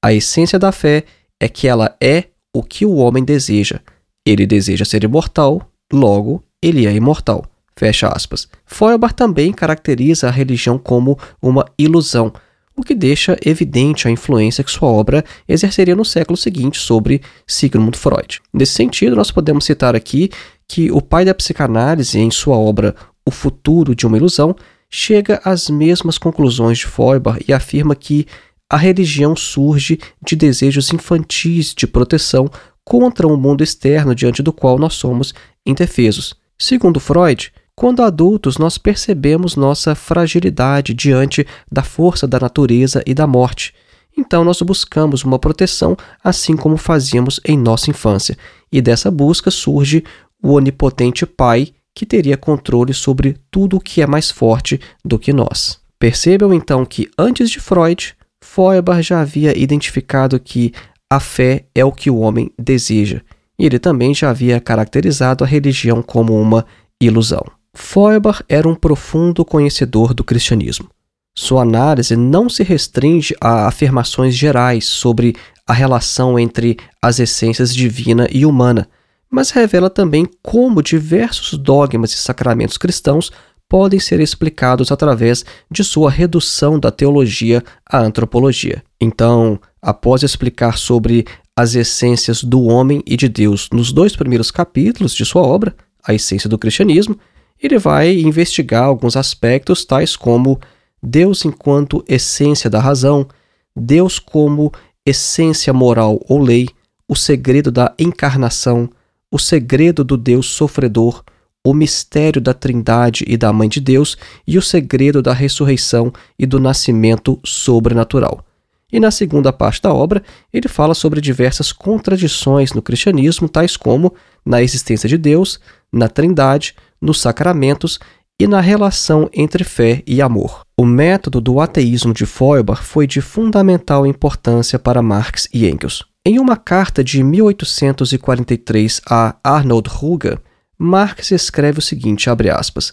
A 0.00 0.14
essência 0.14 0.60
da 0.60 0.70
fé 0.70 1.06
é 1.40 1.48
que 1.48 1.66
ela 1.66 1.96
é 2.00 2.26
o 2.54 2.62
que 2.62 2.86
o 2.86 2.94
homem 2.94 3.24
deseja. 3.24 3.80
Ele 4.24 4.46
deseja 4.46 4.84
ser 4.84 5.02
imortal, 5.02 5.68
logo, 5.92 6.40
ele 6.62 6.86
é 6.86 6.92
imortal. 6.92 7.44
Fecha 7.78 8.08
aspas. 8.08 8.48
Feuerbach 8.64 9.14
também 9.14 9.52
caracteriza 9.52 10.28
a 10.28 10.30
religião 10.30 10.78
como 10.78 11.18
uma 11.42 11.66
ilusão, 11.78 12.32
o 12.74 12.82
que 12.82 12.94
deixa 12.94 13.38
evidente 13.44 14.08
a 14.08 14.10
influência 14.10 14.64
que 14.64 14.70
sua 14.70 14.88
obra 14.88 15.24
exerceria 15.48 15.94
no 15.94 16.04
século 16.04 16.36
seguinte 16.36 16.78
sobre 16.78 17.22
Sigmund 17.46 17.96
Freud. 17.96 18.40
Nesse 18.52 18.72
sentido, 18.72 19.16
nós 19.16 19.30
podemos 19.30 19.64
citar 19.64 19.94
aqui 19.94 20.30
que 20.68 20.90
o 20.90 21.00
pai 21.00 21.24
da 21.24 21.34
psicanálise, 21.34 22.18
em 22.18 22.30
sua 22.30 22.56
obra 22.56 22.94
O 23.24 23.30
Futuro 23.30 23.94
de 23.94 24.06
uma 24.06 24.16
Ilusão, 24.16 24.54
chega 24.90 25.40
às 25.44 25.68
mesmas 25.68 26.18
conclusões 26.18 26.78
de 26.78 26.86
Feuerbach 26.86 27.42
e 27.46 27.52
afirma 27.52 27.94
que 27.94 28.26
a 28.70 28.76
religião 28.76 29.36
surge 29.36 29.98
de 30.24 30.34
desejos 30.34 30.92
infantis 30.92 31.74
de 31.74 31.86
proteção 31.86 32.50
contra 32.84 33.26
um 33.26 33.36
mundo 33.36 33.62
externo 33.62 34.14
diante 34.14 34.42
do 34.42 34.52
qual 34.52 34.78
nós 34.78 34.94
somos 34.94 35.34
indefesos. 35.64 36.34
Segundo 36.58 36.98
Freud, 36.98 37.52
quando 37.78 38.02
adultos, 38.02 38.56
nós 38.56 38.78
percebemos 38.78 39.54
nossa 39.54 39.94
fragilidade 39.94 40.94
diante 40.94 41.46
da 41.70 41.82
força 41.82 42.26
da 42.26 42.40
natureza 42.40 43.02
e 43.06 43.12
da 43.12 43.26
morte. 43.26 43.74
Então, 44.16 44.42
nós 44.42 44.62
buscamos 44.62 45.24
uma 45.24 45.38
proteção, 45.38 45.94
assim 46.24 46.56
como 46.56 46.78
fazíamos 46.78 47.38
em 47.44 47.58
nossa 47.58 47.90
infância. 47.90 48.34
E 48.72 48.80
dessa 48.80 49.10
busca 49.10 49.50
surge 49.50 50.02
o 50.42 50.54
onipotente 50.54 51.26
Pai, 51.26 51.68
que 51.94 52.06
teria 52.06 52.38
controle 52.38 52.94
sobre 52.94 53.36
tudo 53.50 53.76
o 53.76 53.80
que 53.80 54.00
é 54.00 54.06
mais 54.06 54.30
forte 54.30 54.80
do 55.04 55.18
que 55.18 55.30
nós. 55.30 55.78
Percebam 55.98 56.54
então 56.54 56.82
que 56.84 57.10
antes 57.18 57.50
de 57.50 57.60
Freud, 57.60 58.14
Feuerbach 58.42 59.02
já 59.02 59.20
havia 59.20 59.56
identificado 59.56 60.40
que 60.40 60.72
a 61.10 61.20
fé 61.20 61.66
é 61.74 61.84
o 61.84 61.92
que 61.92 62.10
o 62.10 62.16
homem 62.16 62.50
deseja. 62.58 63.20
E 63.58 63.66
ele 63.66 63.78
também 63.78 64.14
já 64.14 64.30
havia 64.30 64.58
caracterizado 64.60 65.44
a 65.44 65.46
religião 65.46 66.02
como 66.02 66.40
uma 66.40 66.64
ilusão. 66.98 67.55
Feuerbach 67.76 68.42
era 68.48 68.68
um 68.68 68.74
profundo 68.74 69.44
conhecedor 69.44 70.14
do 70.14 70.24
cristianismo. 70.24 70.88
Sua 71.34 71.62
análise 71.62 72.16
não 72.16 72.48
se 72.48 72.62
restringe 72.62 73.34
a 73.40 73.68
afirmações 73.68 74.34
gerais 74.34 74.86
sobre 74.86 75.36
a 75.66 75.74
relação 75.74 76.38
entre 76.38 76.78
as 77.02 77.18
essências 77.18 77.74
divina 77.74 78.26
e 78.32 78.46
humana, 78.46 78.88
mas 79.30 79.50
revela 79.50 79.90
também 79.90 80.26
como 80.42 80.82
diversos 80.82 81.58
dogmas 81.58 82.12
e 82.12 82.16
sacramentos 82.16 82.78
cristãos 82.78 83.30
podem 83.68 84.00
ser 84.00 84.20
explicados 84.20 84.90
através 84.90 85.44
de 85.70 85.84
sua 85.84 86.10
redução 86.10 86.78
da 86.78 86.90
teologia 86.90 87.62
à 87.84 87.98
antropologia. 87.98 88.82
Então, 89.00 89.60
após 89.82 90.22
explicar 90.22 90.78
sobre 90.78 91.26
as 91.54 91.74
essências 91.74 92.42
do 92.42 92.62
homem 92.62 93.02
e 93.04 93.16
de 93.16 93.28
Deus 93.28 93.68
nos 93.72 93.92
dois 93.92 94.14
primeiros 94.14 94.50
capítulos 94.50 95.14
de 95.14 95.24
sua 95.24 95.42
obra, 95.42 95.74
A 96.02 96.14
Essência 96.14 96.48
do 96.48 96.56
Cristianismo, 96.56 97.18
ele 97.62 97.78
vai 97.78 98.14
investigar 98.18 98.84
alguns 98.84 99.16
aspectos 99.16 99.84
tais 99.84 100.16
como 100.16 100.60
Deus 101.02 101.44
enquanto 101.44 102.04
essência 102.08 102.68
da 102.68 102.80
razão, 102.80 103.26
Deus 103.74 104.18
como 104.18 104.72
essência 105.04 105.72
moral 105.72 106.20
ou 106.28 106.40
lei, 106.40 106.68
o 107.08 107.14
segredo 107.14 107.70
da 107.70 107.94
encarnação, 107.98 108.90
o 109.30 109.38
segredo 109.38 110.02
do 110.02 110.16
Deus 110.16 110.46
sofredor, 110.46 111.22
o 111.64 111.74
mistério 111.74 112.40
da 112.40 112.54
Trindade 112.54 113.24
e 113.26 113.36
da 113.36 113.52
Mãe 113.52 113.68
de 113.68 113.80
Deus 113.80 114.16
e 114.46 114.56
o 114.56 114.62
segredo 114.62 115.20
da 115.20 115.32
ressurreição 115.32 116.12
e 116.38 116.46
do 116.46 116.60
nascimento 116.60 117.38
sobrenatural. 117.44 118.44
E 118.92 119.00
na 119.00 119.10
segunda 119.10 119.52
parte 119.52 119.82
da 119.82 119.92
obra, 119.92 120.22
ele 120.52 120.68
fala 120.68 120.94
sobre 120.94 121.20
diversas 121.20 121.72
contradições 121.72 122.72
no 122.72 122.80
cristianismo, 122.80 123.48
tais 123.48 123.76
como 123.76 124.14
na 124.44 124.62
existência 124.62 125.08
de 125.08 125.18
Deus, 125.18 125.58
na 125.92 126.08
Trindade, 126.08 126.74
nos 127.00 127.20
sacramentos 127.20 127.98
e 128.38 128.46
na 128.46 128.60
relação 128.60 129.30
entre 129.32 129.64
fé 129.64 130.02
e 130.06 130.20
amor. 130.20 130.60
O 130.78 130.84
método 130.84 131.40
do 131.40 131.60
ateísmo 131.60 132.12
de 132.12 132.26
Feuerbach 132.26 132.82
foi 132.82 133.06
de 133.06 133.20
fundamental 133.20 134.06
importância 134.06 134.78
para 134.78 135.02
Marx 135.02 135.48
e 135.52 135.66
Engels. 135.66 136.04
Em 136.24 136.38
uma 136.38 136.56
carta 136.56 137.02
de 137.02 137.22
1843 137.22 139.00
a 139.08 139.36
Arnold 139.42 139.88
Ruger, 139.88 140.38
Marx 140.78 141.30
escreve 141.30 141.78
o 141.78 141.82
seguinte, 141.82 142.28
aspas, 142.52 142.92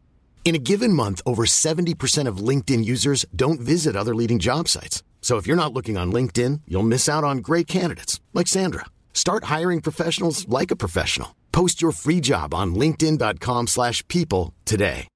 In 0.43 0.53
a 0.53 0.59
given 0.61 0.91
month, 0.91 1.21
over 1.25 1.45
70% 1.45 2.27
of 2.27 2.45
LinkedIn 2.49 2.83
users 2.83 3.25
don't 3.33 3.61
visit 3.61 3.95
other 3.95 4.13
leading 4.13 4.37
job 4.37 4.67
sites. 4.67 5.01
So 5.21 5.37
if 5.37 5.47
you're 5.47 5.55
not 5.55 5.73
looking 5.73 5.97
on 5.97 6.11
LinkedIn, 6.11 6.61
you'll 6.67 6.83
miss 6.83 7.07
out 7.07 7.23
on 7.23 7.37
great 7.37 7.67
candidates 7.67 8.19
like 8.33 8.49
Sandra. 8.49 8.87
Start 9.13 9.45
hiring 9.45 9.81
professionals 9.81 10.45
like 10.49 10.71
a 10.71 10.75
professional. 10.75 11.29
Post 11.53 11.81
your 11.81 11.93
free 11.93 12.19
job 12.19 12.53
on 12.53 12.75
linkedin.com/people 12.75 14.51
today. 14.65 15.07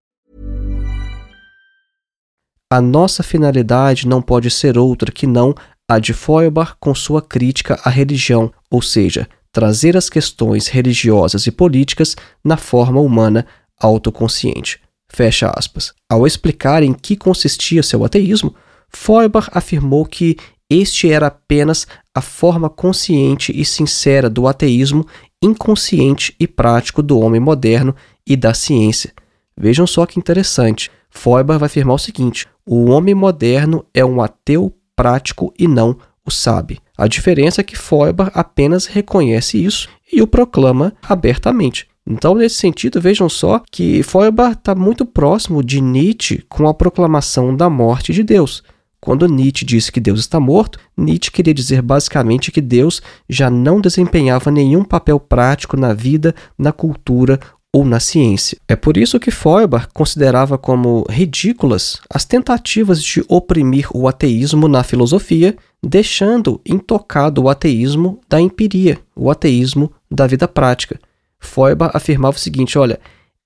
A 2.72 2.82
nossa 2.82 3.24
finalidade 3.24 4.08
não 4.08 4.22
pode 4.22 4.50
ser 4.50 4.78
outra 4.78 5.12
que 5.12 5.28
não 5.28 5.56
a 5.88 6.00
de 6.00 6.14
Feuerbach 6.14 6.76
com 6.80 6.94
sua 6.96 7.22
crítica 7.22 7.80
à 7.84 7.90
religião, 7.90 8.52
ou 8.70 8.82
seja, 8.82 9.28
trazer 9.52 9.96
as 9.96 10.10
questões 10.10 10.68
religiosas 10.68 11.48
e 11.48 11.52
políticas 11.52 12.16
na 12.44 12.58
forma 12.58 13.00
humana 13.00 13.46
autoconsciente. 13.80 14.85
Fecha 15.16 15.50
aspas. 15.56 15.94
Ao 16.10 16.28
explicar 16.28 16.84
em 16.84 16.92
que 16.92 17.16
consistia 17.16 17.82
seu 17.82 18.04
ateísmo, 18.04 18.54
Feuerbach 18.90 19.48
afirmou 19.54 20.06
que 20.06 20.36
este 20.70 21.10
era 21.10 21.28
apenas 21.28 21.88
a 22.14 22.20
forma 22.20 22.70
consciente 22.70 23.58
e 23.58 23.64
sincera 23.64 24.30
do 24.30 24.46
ateísmo 24.46 25.08
inconsciente 25.42 26.36
e 26.38 26.46
prático 26.46 27.02
do 27.02 27.18
homem 27.18 27.40
moderno 27.40 27.96
e 28.28 28.36
da 28.36 28.54
ciência. 28.54 29.14
Vejam 29.58 29.88
só 29.88 30.06
que 30.06 30.20
interessante. 30.20 30.92
Feuerbach 31.10 31.60
vai 31.60 31.68
afirmar 31.68 31.94
o 31.94 31.98
seguinte: 31.98 32.46
o 32.66 32.90
homem 32.90 33.16
moderno 33.16 33.86
é 33.94 34.04
um 34.04 34.22
ateu 34.22 34.76
prático 34.98 35.54
e 35.58 35.66
não 35.66 35.98
o 36.26 36.30
sabe. 36.30 36.80
A 36.98 37.08
diferença 37.08 37.62
é 37.62 37.64
que 37.64 37.78
Feuerbach 37.78 38.32
apenas 38.34 38.86
reconhece 38.86 39.64
isso 39.64 39.88
e 40.12 40.22
o 40.22 40.28
proclama 40.28 40.92
abertamente. 41.02 41.88
Então, 42.08 42.36
nesse 42.36 42.56
sentido, 42.56 43.02
vejam 43.02 43.28
só 43.28 43.62
que 43.72 44.04
Feuerbach 44.04 44.54
está 44.54 44.76
muito 44.76 45.06
próximo 45.06 45.64
de 45.64 45.82
Nietzsche 45.82 46.44
com 46.48 46.68
a 46.68 46.74
proclamação 46.74 47.56
da 47.56 47.70
morte 47.70 48.14
de 48.14 48.22
Deus. 48.22 48.64
Quando 49.02 49.28
Nietzsche 49.28 49.66
disse 49.66 49.92
que 49.92 50.00
Deus 50.00 50.20
está 50.20 50.40
morto, 50.40 50.80
Nietzsche 50.98 51.32
queria 51.32 51.54
dizer 51.54 51.82
basicamente 51.82 52.52
que 52.52 52.62
Deus 52.62 53.02
já 53.30 53.50
não 53.50 53.82
desempenhava 53.82 54.52
nenhum 54.52 54.84
papel 54.84 55.20
prático 55.20 55.78
na 55.78 55.94
vida, 55.94 56.34
na 56.58 56.72
cultura 56.72 57.40
ou 57.72 57.84
na 57.84 58.00
ciência. 58.00 58.58
É 58.68 58.76
por 58.76 58.96
isso 58.96 59.20
que 59.20 59.30
Feuerbach 59.30 59.90
considerava 59.94 60.58
como 60.58 61.06
ridículas 61.10 62.00
as 62.10 62.24
tentativas 62.24 63.04
de 63.04 63.24
oprimir 63.28 63.88
o 63.94 64.08
ateísmo 64.08 64.68
na 64.68 64.82
filosofia, 64.82 65.56
deixando 65.84 66.62
intocado 66.66 67.44
o 67.44 67.50
ateísmo 67.50 68.22
da 68.30 68.40
empiria, 68.40 68.98
o 69.16 69.30
ateísmo 69.30 69.92
da 70.10 70.26
vida 70.26 70.48
prática. 70.48 71.00
Feuerbach 71.46 71.96
afirmava 71.96 72.36
o 72.36 72.40
seguinte: 72.40 72.78
olha, 72.78 73.00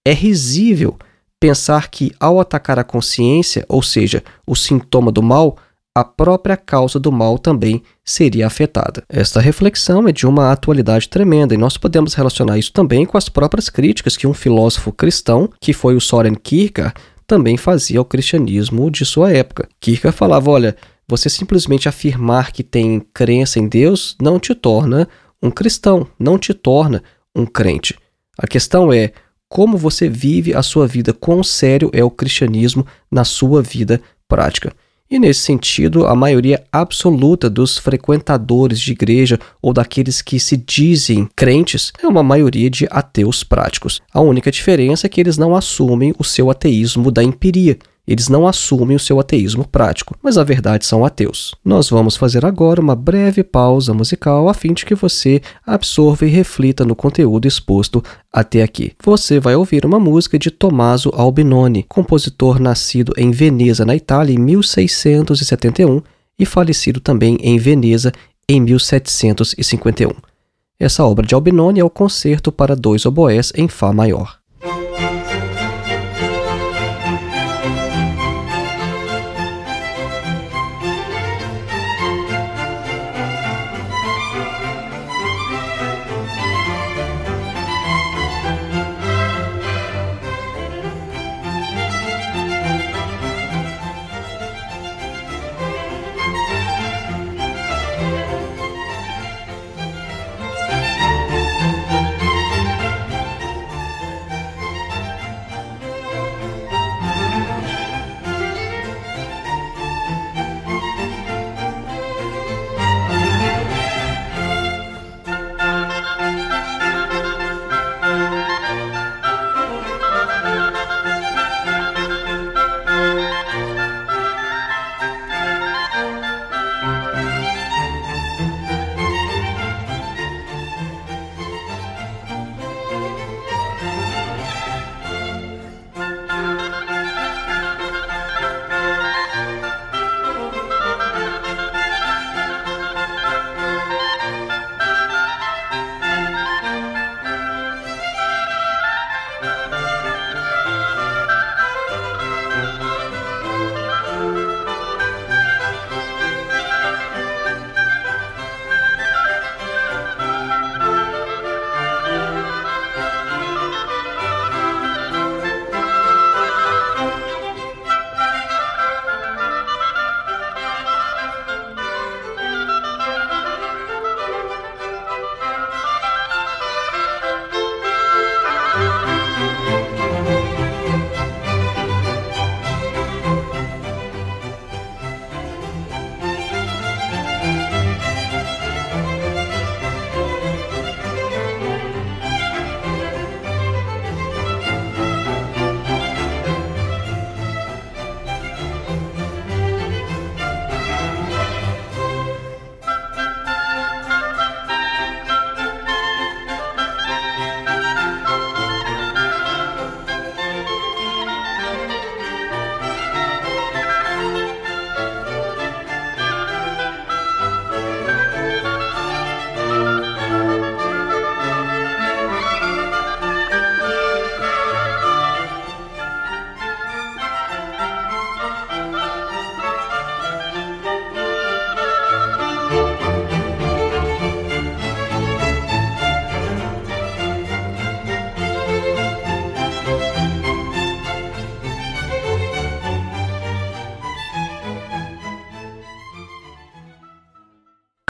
é 0.05 0.13
risível 0.13 0.97
pensar 1.39 1.89
que 1.89 2.11
ao 2.19 2.39
atacar 2.39 2.79
a 2.79 2.83
consciência, 2.83 3.65
ou 3.69 3.81
seja, 3.81 4.23
o 4.45 4.55
sintoma 4.55 5.11
do 5.11 5.23
mal, 5.23 5.57
a 5.95 6.03
própria 6.03 6.55
causa 6.55 6.99
do 6.99 7.11
mal 7.11 7.37
também 7.37 7.81
seria 8.03 8.47
afetada. 8.47 9.03
Esta 9.09 9.39
reflexão 9.39 10.07
é 10.07 10.11
de 10.11 10.25
uma 10.25 10.51
atualidade 10.51 11.09
tremenda 11.09 11.53
e 11.53 11.57
nós 11.57 11.77
podemos 11.77 12.13
relacionar 12.13 12.57
isso 12.57 12.71
também 12.71 13.05
com 13.05 13.17
as 13.17 13.27
próprias 13.27 13.69
críticas 13.69 14.15
que 14.15 14.27
um 14.27 14.33
filósofo 14.33 14.91
cristão, 14.91 15.49
que 15.59 15.73
foi 15.73 15.95
o 15.95 16.01
Soren 16.01 16.35
Kierkegaard, 16.35 16.93
também 17.25 17.57
fazia 17.57 17.99
ao 17.99 18.05
cristianismo 18.05 18.89
de 18.89 19.05
sua 19.05 19.31
época. 19.31 19.67
Kierkegaard 19.79 20.17
falava: 20.17 20.49
olha, 20.49 20.75
você 21.07 21.29
simplesmente 21.29 21.89
afirmar 21.89 22.51
que 22.51 22.63
tem 22.63 23.01
crença 23.13 23.59
em 23.59 23.67
Deus 23.67 24.15
não 24.21 24.39
te 24.39 24.53
torna 24.53 25.07
um 25.41 25.49
cristão, 25.49 26.07
não 26.19 26.37
te 26.37 26.53
torna 26.53 27.03
um 27.35 27.45
crente. 27.45 27.95
A 28.37 28.47
questão 28.47 28.91
é 28.91 29.11
como 29.47 29.77
você 29.77 30.07
vive 30.07 30.53
a 30.53 30.61
sua 30.61 30.87
vida, 30.87 31.11
quão 31.11 31.43
sério 31.43 31.89
é 31.91 32.03
o 32.03 32.11
cristianismo 32.11 32.85
na 33.11 33.25
sua 33.25 33.61
vida 33.61 33.99
prática. 34.27 34.71
E 35.11 35.17
nesse 35.17 35.39
sentido, 35.39 36.05
a 36.05 36.15
maioria 36.15 36.63
absoluta 36.71 37.49
dos 37.49 37.79
frequentadores 37.79 38.79
de 38.79 38.91
igreja 38.91 39.39
ou 39.59 39.73
daqueles 39.73 40.21
que 40.21 40.39
se 40.39 40.55
dizem 40.55 41.27
crentes 41.35 41.91
é 41.99 42.07
uma 42.07 42.21
maioria 42.21 42.69
de 42.69 42.87
ateus 42.91 43.43
práticos. 43.43 43.99
A 44.13 44.21
única 44.21 44.51
diferença 44.51 45.07
é 45.07 45.09
que 45.09 45.19
eles 45.19 45.35
não 45.35 45.55
assumem 45.55 46.13
o 46.19 46.23
seu 46.23 46.51
ateísmo 46.51 47.09
da 47.09 47.23
empiria. 47.23 47.79
Eles 48.09 48.27
não 48.27 48.47
assumem 48.47 48.97
o 48.97 48.99
seu 48.99 49.19
ateísmo 49.19 49.67
prático, 49.67 50.17
mas 50.23 50.35
na 50.35 50.43
verdade 50.43 50.83
são 50.83 51.05
ateus. 51.05 51.53
Nós 51.63 51.91
vamos 51.91 52.15
fazer 52.15 52.43
agora 52.43 52.81
uma 52.81 52.95
breve 52.95 53.43
pausa 53.43 53.93
musical 53.93 54.49
a 54.49 54.53
fim 54.55 54.73
de 54.73 54.83
que 54.83 54.95
você 54.95 55.39
absorva 55.63 56.25
e 56.25 56.29
reflita 56.29 56.83
no 56.83 56.95
conteúdo 56.95 57.47
exposto 57.47 58.03
até 58.33 58.63
aqui. 58.63 58.93
Você 59.05 59.39
vai 59.39 59.55
ouvir 59.55 59.85
uma 59.85 59.99
música 59.99 60.39
de 60.39 60.49
Tommaso 60.49 61.11
Albinoni, 61.13 61.83
compositor 61.83 62.59
nascido 62.59 63.13
em 63.15 63.29
Veneza, 63.29 63.85
na 63.85 63.95
Itália, 63.95 64.33
em 64.33 64.39
1671 64.39 66.01
e 66.39 66.47
falecido 66.47 66.99
também 66.99 67.37
em 67.43 67.59
Veneza 67.59 68.11
em 68.49 68.59
1751. 68.59 70.09
Essa 70.79 71.05
obra 71.05 71.27
de 71.27 71.35
Albinoni 71.35 71.79
é 71.79 71.85
o 71.85 71.91
Concerto 71.91 72.51
para 72.51 72.75
dois 72.75 73.05
oboés 73.05 73.53
em 73.55 73.67
Fá 73.67 73.93
maior. 73.93 74.38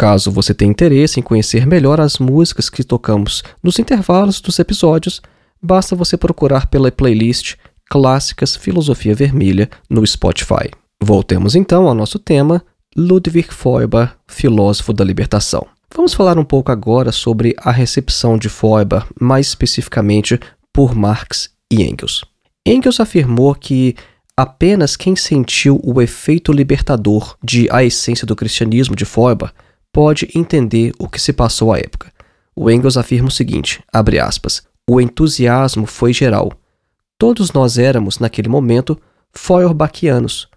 Caso 0.09 0.31
você 0.31 0.55
tenha 0.55 0.71
interesse 0.71 1.19
em 1.19 1.23
conhecer 1.23 1.67
melhor 1.67 2.01
as 2.01 2.17
músicas 2.17 2.67
que 2.67 2.83
tocamos 2.83 3.43
nos 3.61 3.77
intervalos 3.77 4.41
dos 4.41 4.57
episódios, 4.57 5.21
basta 5.61 5.95
você 5.95 6.17
procurar 6.17 6.65
pela 6.65 6.91
playlist 6.91 7.57
Clássicas 7.87 8.55
Filosofia 8.55 9.13
Vermelha 9.13 9.69
no 9.87 10.03
Spotify. 10.07 10.71
Voltemos 10.99 11.53
então 11.53 11.87
ao 11.87 11.93
nosso 11.93 12.17
tema, 12.17 12.65
Ludwig 12.97 13.53
Feuerbach, 13.53 14.13
filósofo 14.27 14.93
da 14.93 15.03
libertação. 15.03 15.67
Vamos 15.95 16.15
falar 16.15 16.39
um 16.39 16.43
pouco 16.43 16.71
agora 16.71 17.11
sobre 17.11 17.53
a 17.59 17.69
recepção 17.69 18.35
de 18.35 18.49
Feuerbach, 18.49 19.05
mais 19.21 19.49
especificamente 19.49 20.39
por 20.73 20.95
Marx 20.95 21.51
e 21.71 21.83
Engels. 21.83 22.25
Engels 22.65 22.99
afirmou 22.99 23.53
que 23.53 23.95
apenas 24.35 24.95
quem 24.95 25.15
sentiu 25.15 25.79
o 25.83 26.01
efeito 26.01 26.51
libertador 26.51 27.37
de 27.43 27.69
A 27.69 27.83
Essência 27.83 28.25
do 28.25 28.35
Cristianismo 28.35 28.95
de 28.95 29.05
Feuerbach 29.05 29.53
pode 29.91 30.29
entender 30.35 30.93
o 30.99 31.07
que 31.07 31.19
se 31.19 31.33
passou 31.33 31.73
à 31.73 31.79
época. 31.79 32.11
O 32.55 32.69
Engels 32.69 32.97
afirma 32.97 33.29
o 33.29 33.31
seguinte, 33.31 33.83
abre 33.91 34.19
aspas, 34.19 34.63
o 34.89 34.99
entusiasmo 34.99 35.85
foi 35.85 36.13
geral. 36.13 36.51
Todos 37.17 37.51
nós 37.51 37.77
éramos, 37.77 38.19
naquele 38.19 38.49
momento, 38.49 38.99
Feuerbachianos, 39.31 40.47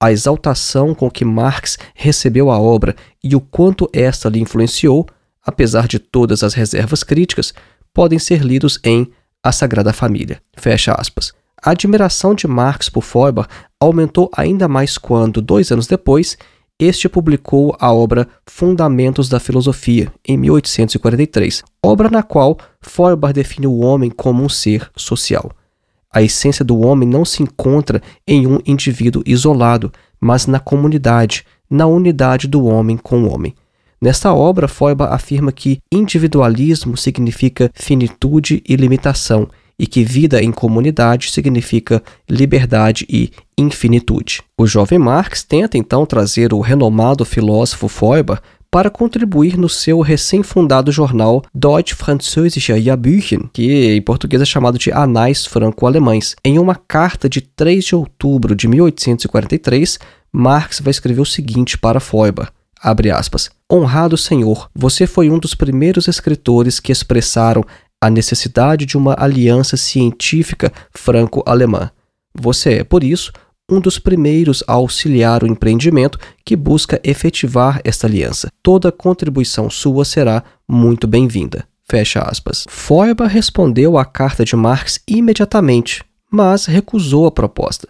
a 0.00 0.12
exaltação 0.12 0.94
com 0.94 1.10
que 1.10 1.24
Marx 1.24 1.78
recebeu 1.94 2.50
a 2.50 2.58
obra 2.58 2.94
e 3.22 3.34
o 3.34 3.40
quanto 3.40 3.88
esta 3.92 4.28
lhe 4.28 4.40
influenciou, 4.40 5.06
apesar 5.44 5.86
de 5.86 5.98
todas 5.98 6.42
as 6.42 6.54
reservas 6.54 7.02
críticas, 7.02 7.54
podem 7.92 8.18
ser 8.18 8.42
lidos 8.42 8.78
em 8.84 9.10
A 9.42 9.52
Sagrada 9.52 9.92
Família. 9.92 10.42
Fecha 10.56 10.92
aspas. 10.92 11.32
A 11.62 11.70
admiração 11.70 12.34
de 12.34 12.46
Marx 12.46 12.90
por 12.90 13.02
Feuerbach 13.02 13.48
aumentou 13.80 14.30
ainda 14.36 14.68
mais 14.68 14.98
quando, 14.98 15.40
dois 15.40 15.70
anos 15.70 15.86
depois, 15.86 16.36
este 16.78 17.08
publicou 17.08 17.76
a 17.78 17.92
obra 17.92 18.26
Fundamentos 18.46 19.28
da 19.28 19.38
Filosofia, 19.38 20.12
em 20.26 20.36
1843, 20.36 21.62
obra 21.82 22.10
na 22.10 22.22
qual 22.22 22.58
Feuerbach 22.80 23.32
define 23.32 23.68
o 23.68 23.78
homem 23.78 24.10
como 24.10 24.42
um 24.42 24.48
ser 24.48 24.90
social. 24.96 25.52
A 26.12 26.20
essência 26.20 26.64
do 26.64 26.80
homem 26.80 27.08
não 27.08 27.24
se 27.24 27.42
encontra 27.42 28.02
em 28.26 28.46
um 28.46 28.58
indivíduo 28.66 29.22
isolado, 29.24 29.92
mas 30.20 30.46
na 30.46 30.58
comunidade, 30.58 31.44
na 31.70 31.86
unidade 31.86 32.48
do 32.48 32.64
homem 32.64 32.96
com 32.96 33.22
o 33.22 33.32
homem. 33.32 33.54
Nesta 34.00 34.34
obra, 34.34 34.68
Feuerbach 34.68 35.14
afirma 35.14 35.52
que 35.52 35.78
individualismo 35.90 36.96
significa 36.96 37.70
finitude 37.72 38.62
e 38.68 38.74
limitação, 38.76 39.48
e 39.78 39.86
que 39.86 40.04
vida 40.04 40.42
em 40.42 40.52
comunidade 40.52 41.30
significa 41.30 42.02
liberdade 42.28 43.06
e 43.08 43.30
infinitude. 43.58 44.42
O 44.58 44.66
jovem 44.66 44.98
Marx 44.98 45.42
tenta 45.42 45.76
então 45.76 46.06
trazer 46.06 46.52
o 46.52 46.60
renomado 46.60 47.24
filósofo 47.24 47.88
Feuerbach 47.88 48.40
para 48.74 48.90
contribuir 48.90 49.56
no 49.56 49.68
seu 49.68 50.00
recém-fundado 50.00 50.90
jornal 50.90 51.44
Deutsch-Französische 51.54 52.80
Jahrbuchen, 52.80 53.48
que 53.52 53.94
em 53.94 54.02
português 54.02 54.42
é 54.42 54.44
chamado 54.44 54.76
de 54.76 54.90
Anais 54.90 55.46
Franco-Alemães. 55.46 56.34
Em 56.44 56.58
uma 56.58 56.74
carta 56.74 57.28
de 57.28 57.40
3 57.40 57.84
de 57.84 57.94
outubro 57.94 58.56
de 58.56 58.66
1843, 58.66 60.00
Marx 60.32 60.80
vai 60.80 60.90
escrever 60.90 61.20
o 61.20 61.24
seguinte 61.24 61.78
para 61.78 62.00
Feuerbach, 62.00 62.50
abre 62.82 63.12
aspas, 63.12 63.48
Honrado 63.72 64.16
Senhor, 64.16 64.68
você 64.74 65.06
foi 65.06 65.30
um 65.30 65.38
dos 65.38 65.54
primeiros 65.54 66.08
escritores 66.08 66.80
que 66.80 66.90
expressaram 66.90 67.64
a 68.04 68.10
necessidade 68.10 68.84
de 68.84 68.98
uma 68.98 69.16
aliança 69.18 69.78
científica 69.78 70.70
franco-alemã. 70.90 71.90
Você 72.38 72.74
é, 72.74 72.84
por 72.84 73.02
isso, 73.02 73.32
um 73.66 73.80
dos 73.80 73.98
primeiros 73.98 74.62
a 74.66 74.74
auxiliar 74.74 75.42
o 75.42 75.46
empreendimento 75.46 76.18
que 76.44 76.54
busca 76.54 77.00
efetivar 77.02 77.80
esta 77.82 78.06
aliança. 78.06 78.50
Toda 78.62 78.92
contribuição 78.92 79.70
sua 79.70 80.04
será 80.04 80.44
muito 80.68 81.06
bem-vinda. 81.06 81.64
Fecha 81.88 82.20
aspas. 82.20 82.66
Feuerbach 82.68 83.32
respondeu 83.32 83.96
à 83.96 84.04
carta 84.04 84.44
de 84.44 84.54
Marx 84.54 85.00
imediatamente, 85.08 86.04
mas 86.30 86.66
recusou 86.66 87.24
a 87.24 87.32
proposta. 87.32 87.88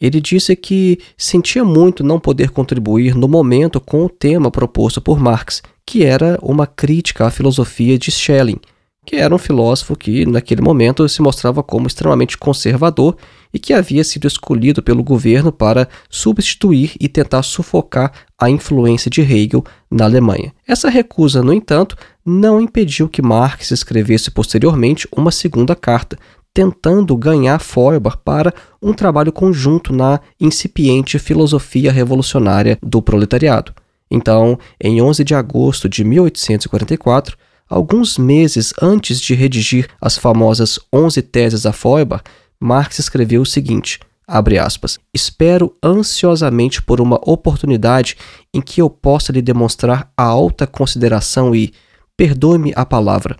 Ele 0.00 0.22
disse 0.22 0.56
que 0.56 0.98
sentia 1.18 1.66
muito 1.66 2.02
não 2.02 2.18
poder 2.18 2.48
contribuir 2.48 3.14
no 3.14 3.28
momento 3.28 3.78
com 3.78 4.06
o 4.06 4.08
tema 4.08 4.50
proposto 4.50 5.02
por 5.02 5.20
Marx, 5.20 5.62
que 5.84 6.02
era 6.02 6.38
uma 6.40 6.66
crítica 6.66 7.26
à 7.26 7.30
filosofia 7.30 7.98
de 7.98 8.10
Schelling, 8.10 8.58
que 9.04 9.16
era 9.16 9.34
um 9.34 9.38
filósofo 9.38 9.96
que, 9.96 10.26
naquele 10.26 10.60
momento, 10.60 11.08
se 11.08 11.22
mostrava 11.22 11.62
como 11.62 11.86
extremamente 11.86 12.36
conservador 12.36 13.16
e 13.52 13.58
que 13.58 13.72
havia 13.72 14.04
sido 14.04 14.26
escolhido 14.26 14.82
pelo 14.82 15.02
governo 15.02 15.50
para 15.50 15.88
substituir 16.08 16.92
e 17.00 17.08
tentar 17.08 17.42
sufocar 17.42 18.12
a 18.38 18.48
influência 18.48 19.10
de 19.10 19.20
Hegel 19.22 19.64
na 19.90 20.04
Alemanha. 20.04 20.52
Essa 20.66 20.88
recusa, 20.88 21.42
no 21.42 21.52
entanto, 21.52 21.96
não 22.24 22.60
impediu 22.60 23.08
que 23.08 23.22
Marx 23.22 23.70
escrevesse 23.70 24.30
posteriormente 24.30 25.08
uma 25.10 25.30
segunda 25.30 25.74
carta, 25.74 26.18
tentando 26.52 27.16
ganhar 27.16 27.60
Feuerbach 27.60 28.18
para 28.24 28.52
um 28.82 28.92
trabalho 28.92 29.32
conjunto 29.32 29.92
na 29.92 30.20
incipiente 30.38 31.18
filosofia 31.18 31.92
revolucionária 31.92 32.78
do 32.82 33.00
proletariado. 33.00 33.72
Então, 34.10 34.58
em 34.80 35.00
11 35.00 35.22
de 35.22 35.34
agosto 35.34 35.88
de 35.88 36.04
1844, 36.04 37.36
Alguns 37.70 38.18
meses 38.18 38.74
antes 38.82 39.20
de 39.20 39.32
redigir 39.32 39.86
as 40.00 40.18
famosas 40.18 40.76
Onze 40.92 41.22
Teses 41.22 41.64
a 41.64 41.72
Feuerbach, 41.72 42.24
Marx 42.58 42.98
escreveu 42.98 43.42
o 43.42 43.46
seguinte, 43.46 44.00
aspas, 44.26 44.98
Espero 45.14 45.76
ansiosamente 45.80 46.82
por 46.82 47.00
uma 47.00 47.20
oportunidade 47.22 48.16
em 48.52 48.60
que 48.60 48.82
eu 48.82 48.90
possa 48.90 49.30
lhe 49.30 49.40
demonstrar 49.40 50.12
a 50.16 50.24
alta 50.24 50.66
consideração 50.66 51.54
e, 51.54 51.72
perdoe-me 52.16 52.72
a 52.74 52.84
palavra, 52.84 53.36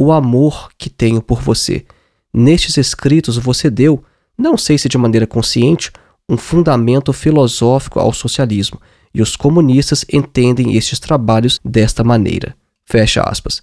o 0.00 0.12
amor 0.12 0.70
que 0.78 0.88
tenho 0.88 1.20
por 1.20 1.42
você. 1.42 1.84
Nestes 2.32 2.78
escritos 2.78 3.36
você 3.36 3.68
deu, 3.68 4.02
não 4.36 4.56
sei 4.56 4.78
se 4.78 4.88
de 4.88 4.96
maneira 4.96 5.26
consciente, 5.26 5.92
um 6.26 6.38
fundamento 6.38 7.12
filosófico 7.12 8.00
ao 8.00 8.14
socialismo, 8.14 8.80
e 9.14 9.20
os 9.20 9.36
comunistas 9.36 10.06
entendem 10.10 10.74
estes 10.74 10.98
trabalhos 10.98 11.60
desta 11.62 12.02
maneira. 12.02 12.56
Fecha 12.86 13.20
aspas. 13.20 13.60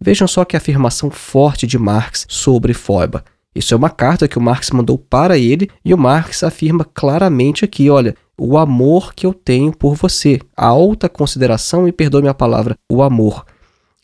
Vejam 0.00 0.28
só 0.28 0.44
que 0.44 0.56
afirmação 0.56 1.10
forte 1.10 1.66
de 1.66 1.78
Marx 1.78 2.26
sobre 2.28 2.72
Feuerbach. 2.74 3.24
Isso 3.54 3.74
é 3.74 3.76
uma 3.76 3.90
carta 3.90 4.28
que 4.28 4.38
o 4.38 4.40
Marx 4.40 4.70
mandou 4.70 4.96
para 4.98 5.36
ele 5.36 5.68
e 5.84 5.92
o 5.92 5.98
Marx 5.98 6.42
afirma 6.42 6.84
claramente 6.84 7.64
aqui, 7.64 7.90
olha, 7.90 8.14
o 8.38 8.56
amor 8.56 9.14
que 9.14 9.26
eu 9.26 9.34
tenho 9.34 9.72
por 9.72 9.96
você, 9.96 10.38
a 10.56 10.66
alta 10.66 11.08
consideração 11.08 11.88
e 11.88 11.92
perdoe-me 11.92 12.28
a 12.28 12.34
palavra, 12.34 12.76
o 12.90 13.02
amor. 13.02 13.44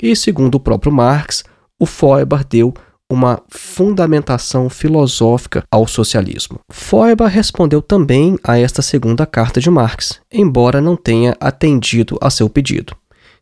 E 0.02 0.16
segundo 0.16 0.56
o 0.56 0.60
próprio 0.60 0.92
Marx, 0.92 1.44
o 1.78 1.86
Feuerbach 1.86 2.44
deu 2.48 2.74
uma 3.10 3.40
fundamentação 3.48 4.68
filosófica 4.68 5.62
ao 5.70 5.86
socialismo. 5.86 6.58
Feuerbach 6.72 7.32
respondeu 7.32 7.80
também 7.80 8.36
a 8.42 8.58
esta 8.58 8.82
segunda 8.82 9.24
carta 9.24 9.60
de 9.60 9.70
Marx, 9.70 10.20
embora 10.32 10.80
não 10.80 10.96
tenha 10.96 11.36
atendido 11.38 12.18
a 12.20 12.28
seu 12.28 12.48
pedido. 12.48 12.96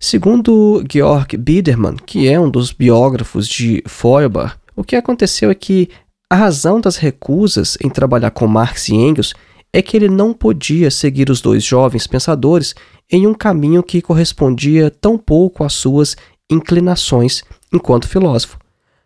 Segundo 0.04 0.82
Georg 0.90 1.36
Biedermann, 1.36 1.94
que 1.94 2.28
é 2.28 2.38
um 2.38 2.50
dos 2.50 2.72
biógrafos 2.72 3.46
de 3.46 3.84
Feuerbach, 3.86 4.56
o 4.74 4.82
que 4.82 4.96
aconteceu 4.96 5.48
é 5.48 5.54
que 5.54 5.88
a 6.28 6.34
razão 6.34 6.80
das 6.80 6.96
recusas 6.96 7.78
em 7.80 7.88
trabalhar 7.88 8.32
com 8.32 8.48
Marx 8.48 8.88
e 8.88 8.96
Engels 8.96 9.32
é 9.72 9.80
que 9.80 9.96
ele 9.96 10.08
não 10.08 10.34
podia 10.34 10.90
seguir 10.90 11.30
os 11.30 11.40
dois 11.40 11.62
jovens 11.62 12.08
pensadores 12.08 12.74
em 13.08 13.28
um 13.28 13.32
caminho 13.32 13.80
que 13.80 14.02
correspondia 14.02 14.90
tão 14.90 15.16
pouco 15.16 15.62
às 15.62 15.74
suas 15.74 16.16
inclinações 16.50 17.44
enquanto 17.72 18.08
filósofo. 18.08 18.58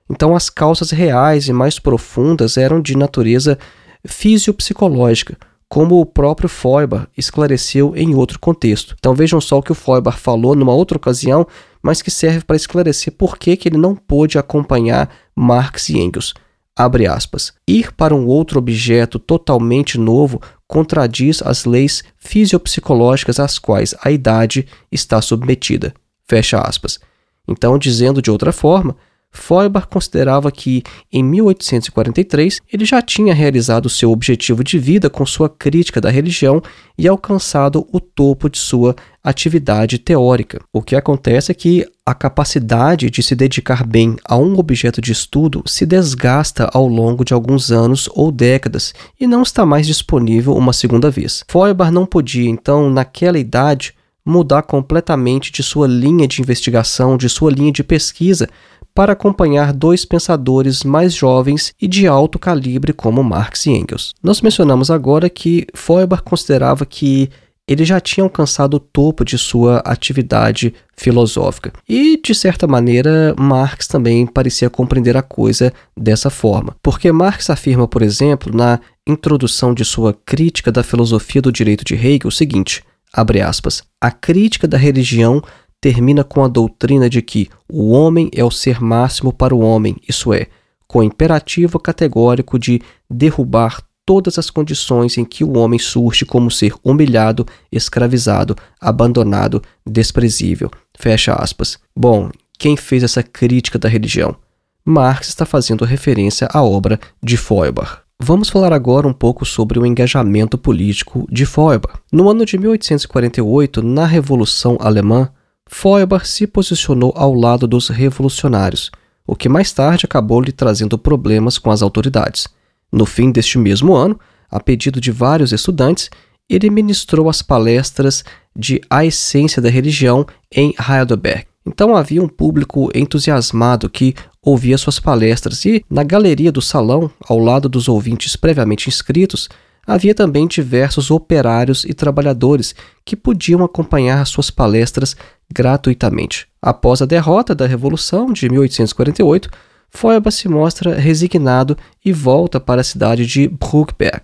Então, 0.08 0.34
as 0.34 0.48
causas 0.48 0.92
reais 0.92 1.46
e 1.46 1.52
mais 1.52 1.78
profundas 1.78 2.56
eram 2.56 2.80
de 2.80 2.96
natureza 2.96 3.58
fisiopsicológica, 4.06 5.36
como 5.68 6.00
o 6.00 6.06
próprio 6.06 6.48
Feuerbach 6.48 7.08
esclareceu 7.16 7.94
em 7.96 8.14
outro 8.14 8.38
contexto. 8.38 8.94
Então 8.98 9.14
vejam 9.14 9.40
só 9.40 9.58
o 9.58 9.62
que 9.62 9.72
o 9.72 9.74
Feuerbach 9.74 10.18
falou 10.18 10.54
numa 10.54 10.72
outra 10.72 10.96
ocasião, 10.96 11.46
mas 11.82 12.02
que 12.02 12.10
serve 12.10 12.44
para 12.44 12.56
esclarecer 12.56 13.12
por 13.12 13.36
que, 13.36 13.56
que 13.56 13.68
ele 13.68 13.76
não 13.76 13.94
pôde 13.94 14.38
acompanhar 14.38 15.10
Marx 15.34 15.88
e 15.88 15.98
Engels. 15.98 16.34
Abre 16.78 17.06
aspas. 17.06 17.54
Ir 17.66 17.92
para 17.92 18.14
um 18.14 18.26
outro 18.26 18.58
objeto 18.58 19.18
totalmente 19.18 19.98
novo 19.98 20.40
contradiz 20.66 21.40
as 21.42 21.64
leis 21.64 22.04
fisiopsicológicas 22.18 23.40
às 23.40 23.58
quais 23.58 23.94
a 24.02 24.10
idade 24.10 24.66
está 24.92 25.22
submetida. 25.22 25.94
Fecha 26.28 26.60
aspas. 26.60 27.00
Então, 27.48 27.78
dizendo 27.78 28.20
de 28.20 28.30
outra 28.30 28.52
forma, 28.52 28.96
Feuerbach 29.36 29.86
considerava 29.86 30.50
que, 30.50 30.82
em 31.12 31.22
1843, 31.22 32.60
ele 32.72 32.84
já 32.84 33.00
tinha 33.02 33.34
realizado 33.34 33.88
seu 33.88 34.10
objetivo 34.10 34.64
de 34.64 34.78
vida 34.78 35.10
com 35.10 35.24
sua 35.24 35.48
crítica 35.48 36.00
da 36.00 36.10
religião 36.10 36.62
e 36.98 37.06
alcançado 37.06 37.86
o 37.92 38.00
topo 38.00 38.48
de 38.48 38.58
sua 38.58 38.96
atividade 39.22 39.98
teórica. 39.98 40.60
O 40.72 40.80
que 40.80 40.94
acontece 40.96 41.50
é 41.50 41.54
que 41.54 41.86
a 42.04 42.14
capacidade 42.14 43.10
de 43.10 43.22
se 43.22 43.34
dedicar 43.34 43.84
bem 43.84 44.16
a 44.24 44.36
um 44.36 44.58
objeto 44.58 45.00
de 45.00 45.10
estudo 45.10 45.62
se 45.66 45.84
desgasta 45.84 46.70
ao 46.72 46.86
longo 46.86 47.24
de 47.24 47.34
alguns 47.34 47.72
anos 47.72 48.08
ou 48.14 48.30
décadas 48.30 48.94
e 49.20 49.26
não 49.26 49.42
está 49.42 49.66
mais 49.66 49.86
disponível 49.86 50.54
uma 50.54 50.72
segunda 50.72 51.10
vez. 51.10 51.44
Feuerbach 51.48 51.90
não 51.90 52.06
podia, 52.06 52.48
então, 52.48 52.88
naquela 52.88 53.38
idade, 53.38 53.94
mudar 54.26 54.62
completamente 54.62 55.52
de 55.52 55.62
sua 55.62 55.86
linha 55.86 56.26
de 56.26 56.42
investigação, 56.42 57.16
de 57.16 57.28
sua 57.28 57.50
linha 57.50 57.70
de 57.70 57.84
pesquisa, 57.84 58.48
para 58.96 59.12
acompanhar 59.12 59.74
dois 59.74 60.06
pensadores 60.06 60.82
mais 60.82 61.12
jovens 61.12 61.74
e 61.78 61.86
de 61.86 62.06
alto 62.06 62.38
calibre 62.38 62.94
como 62.94 63.22
Marx 63.22 63.66
e 63.66 63.70
Engels. 63.70 64.14
Nós 64.22 64.40
mencionamos 64.40 64.90
agora 64.90 65.28
que 65.28 65.66
Feuerbach 65.74 66.22
considerava 66.22 66.86
que 66.86 67.28
ele 67.68 67.84
já 67.84 68.00
tinha 68.00 68.24
alcançado 68.24 68.74
o 68.74 68.80
topo 68.80 69.22
de 69.22 69.36
sua 69.36 69.80
atividade 69.80 70.72
filosófica. 70.96 71.74
E, 71.86 72.18
de 72.24 72.34
certa 72.34 72.66
maneira, 72.66 73.34
Marx 73.38 73.86
também 73.86 74.26
parecia 74.26 74.70
compreender 74.70 75.14
a 75.14 75.22
coisa 75.22 75.70
dessa 75.94 76.30
forma. 76.30 76.74
Porque 76.82 77.12
Marx 77.12 77.50
afirma, 77.50 77.86
por 77.86 78.00
exemplo, 78.00 78.56
na 78.56 78.80
introdução 79.06 79.74
de 79.74 79.84
sua 79.84 80.14
crítica 80.24 80.72
da 80.72 80.82
filosofia 80.82 81.42
do 81.42 81.52
direito 81.52 81.84
de 81.84 81.94
Hegel 81.94 82.28
o 82.28 82.32
seguinte: 82.32 82.82
abre 83.12 83.42
aspas, 83.42 83.82
a 84.00 84.10
crítica 84.10 84.66
da 84.66 84.78
religião 84.78 85.42
termina 85.80 86.24
com 86.24 86.44
a 86.44 86.48
doutrina 86.48 87.08
de 87.08 87.22
que 87.22 87.48
o 87.68 87.90
homem 87.90 88.30
é 88.34 88.44
o 88.44 88.50
ser 88.50 88.80
máximo 88.80 89.32
para 89.32 89.54
o 89.54 89.60
homem, 89.60 89.96
isso 90.08 90.32
é, 90.32 90.46
com 90.86 91.00
o 91.00 91.02
imperativo 91.02 91.78
categórico 91.78 92.58
de 92.58 92.80
derrubar 93.10 93.82
todas 94.04 94.38
as 94.38 94.48
condições 94.48 95.18
em 95.18 95.24
que 95.24 95.42
o 95.42 95.58
homem 95.58 95.80
surge 95.80 96.24
como 96.24 96.50
ser 96.50 96.72
humilhado, 96.84 97.44
escravizado, 97.72 98.56
abandonado, 98.80 99.60
desprezível. 99.84 100.70
Fecha 100.96 101.34
aspas. 101.34 101.76
Bom, 101.94 102.30
quem 102.56 102.76
fez 102.76 103.02
essa 103.02 103.22
crítica 103.22 103.78
da 103.78 103.88
religião? 103.88 104.36
Marx 104.84 105.28
está 105.28 105.44
fazendo 105.44 105.84
referência 105.84 106.48
à 106.52 106.62
obra 106.62 107.00
de 107.20 107.36
Feuerbach. 107.36 107.98
Vamos 108.22 108.48
falar 108.48 108.72
agora 108.72 109.06
um 109.06 109.12
pouco 109.12 109.44
sobre 109.44 109.78
o 109.78 109.84
engajamento 109.84 110.56
político 110.56 111.26
de 111.30 111.44
Feuerbach. 111.44 111.98
No 112.10 112.30
ano 112.30 112.46
de 112.46 112.56
1848, 112.56 113.82
na 113.82 114.06
Revolução 114.06 114.78
Alemã, 114.80 115.28
Feuerbach 115.68 116.26
se 116.26 116.46
posicionou 116.46 117.12
ao 117.16 117.34
lado 117.34 117.66
dos 117.66 117.88
revolucionários, 117.88 118.90
o 119.26 119.34
que 119.34 119.48
mais 119.48 119.72
tarde 119.72 120.06
acabou 120.06 120.40
lhe 120.40 120.52
trazendo 120.52 120.96
problemas 120.96 121.58
com 121.58 121.70
as 121.70 121.82
autoridades. 121.82 122.46
No 122.92 123.04
fim 123.04 123.32
deste 123.32 123.58
mesmo 123.58 123.94
ano, 123.94 124.18
a 124.50 124.60
pedido 124.60 125.00
de 125.00 125.10
vários 125.10 125.52
estudantes, 125.52 126.08
ele 126.48 126.70
ministrou 126.70 127.28
as 127.28 127.42
palestras 127.42 128.24
de 128.54 128.80
A 128.88 129.04
Essência 129.04 129.60
da 129.60 129.68
Religião 129.68 130.24
em 130.54 130.72
Heidelberg. 130.78 131.46
Então 131.66 131.96
havia 131.96 132.22
um 132.22 132.28
público 132.28 132.88
entusiasmado 132.94 133.90
que 133.90 134.14
ouvia 134.40 134.78
suas 134.78 135.00
palestras 135.00 135.64
e, 135.64 135.84
na 135.90 136.04
galeria 136.04 136.52
do 136.52 136.62
salão, 136.62 137.10
ao 137.28 137.40
lado 137.40 137.68
dos 137.68 137.88
ouvintes 137.88 138.36
previamente 138.36 138.88
inscritos, 138.88 139.48
havia 139.84 140.14
também 140.14 140.46
diversos 140.46 141.10
operários 141.10 141.84
e 141.84 141.92
trabalhadores 141.92 142.74
que 143.04 143.16
podiam 143.16 143.64
acompanhar 143.64 144.24
suas 144.26 144.50
palestras 144.50 145.16
gratuitamente. 145.52 146.46
Após 146.60 147.00
a 147.00 147.06
derrota 147.06 147.54
da 147.54 147.66
Revolução 147.66 148.32
de 148.32 148.48
1848, 148.48 149.48
Feuerbach 149.90 150.34
se 150.34 150.48
mostra 150.48 150.94
resignado 150.94 151.76
e 152.04 152.12
volta 152.12 152.60
para 152.60 152.80
a 152.80 152.84
cidade 152.84 153.26
de 153.26 153.48
Bruckberg. 153.48 154.22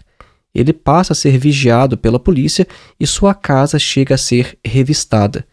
Ele 0.55 0.73
passa 0.73 1.13
a 1.13 1.17
ser 1.17 1.39
vigiado 1.39 1.97
pela 1.97 2.21
polícia 2.21 2.67
e 3.01 3.07
sua 3.07 3.35
casa 3.35 3.79
chega 3.79 4.15
a 4.15 4.19
ser 4.19 4.59
revistada. 4.65 5.47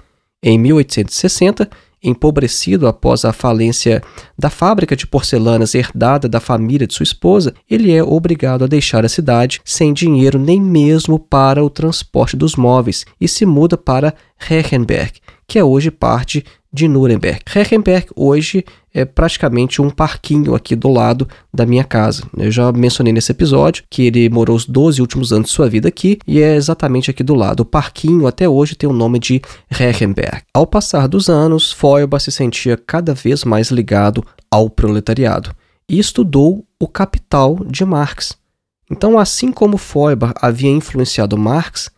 Em 0.44 0.58
1860, 0.58 1.70
empobrecido 2.04 2.88
após 2.88 3.26
a 3.26 3.34
falência 3.34 4.02
da 4.38 4.50
fábrica 4.50 4.96
de 4.96 5.06
porcelanas 5.06 5.76
herdada 5.76 6.28
da 6.28 6.40
família 6.40 6.88
de 6.88 6.94
sua 6.94 7.04
esposa, 7.04 7.54
ele 7.70 7.92
é 7.92 8.04
obrigado 8.04 8.64
a 8.64 8.68
deixar 8.68 9.06
a 9.06 9.10
cidade 9.10 9.62
sem 9.66 9.94
dinheiro 9.94 10.40
nem 10.40 10.62
mesmo 10.62 11.20
para 11.20 11.64
o 11.64 11.70
transporte 11.70 12.38
dos 12.38 12.56
móveis 12.56 13.06
e 13.20 13.28
se 13.28 13.46
muda 13.46 13.78
para 13.78 14.14
Rechenberg, 14.38 15.14
que 15.50 15.58
é 15.58 15.64
hoje 15.64 15.90
parte 15.90 16.46
de 16.72 16.88
Nuremberg. 16.88 17.42
Rechenberg 17.48 18.08
hoje 18.16 18.64
é 18.94 19.04
praticamente 19.04 19.82
um 19.82 19.90
parquinho 19.90 20.54
aqui 20.54 20.76
do 20.76 20.88
lado 20.88 21.28
da 21.52 21.66
minha 21.66 21.84
casa. 21.84 22.24
Eu 22.38 22.52
já 22.52 22.72
mencionei 22.72 23.12
nesse 23.12 23.32
episódio 23.32 23.84
que 23.90 24.04
ele 24.04 24.30
morou 24.30 24.56
os 24.56 24.68
12 24.68 25.02
últimos 25.02 25.34
anos 25.34 25.50
de 25.50 25.56
sua 25.56 25.68
vida 25.68 25.88
aqui 25.88 26.20
e 26.28 26.40
é 26.40 26.56
exatamente 26.56 27.10
aqui 27.10 27.24
do 27.24 27.34
lado. 27.34 27.62
O 27.62 27.66
parquinho 27.66 28.28
até 28.28 28.48
hoje 28.48 28.76
tem 28.76 28.88
o 28.88 28.94
nome 28.94 29.18
de 29.18 29.42
Rechenberg. 29.68 30.44
Ao 30.54 30.68
passar 30.68 31.08
dos 31.08 31.30
anos, 31.30 31.74
Feuerbach 31.74 32.24
se 32.24 32.32
sentia 32.32 32.78
cada 32.78 33.16
vez 33.16 33.44
mais 33.44 33.72
ligado 33.72 34.24
ao 34.52 34.70
proletariado 34.70 35.52
e 35.90 35.98
estudou 35.98 36.64
o 36.80 36.88
Capital 36.88 37.58
de 37.66 37.84
Marx. 37.84 38.38
Então, 38.92 39.18
assim 39.18 39.52
como 39.52 39.80
Feuerbach 39.80 40.34
havia 40.40 40.70
influenciado 40.70 41.36
Marx, 41.36 41.90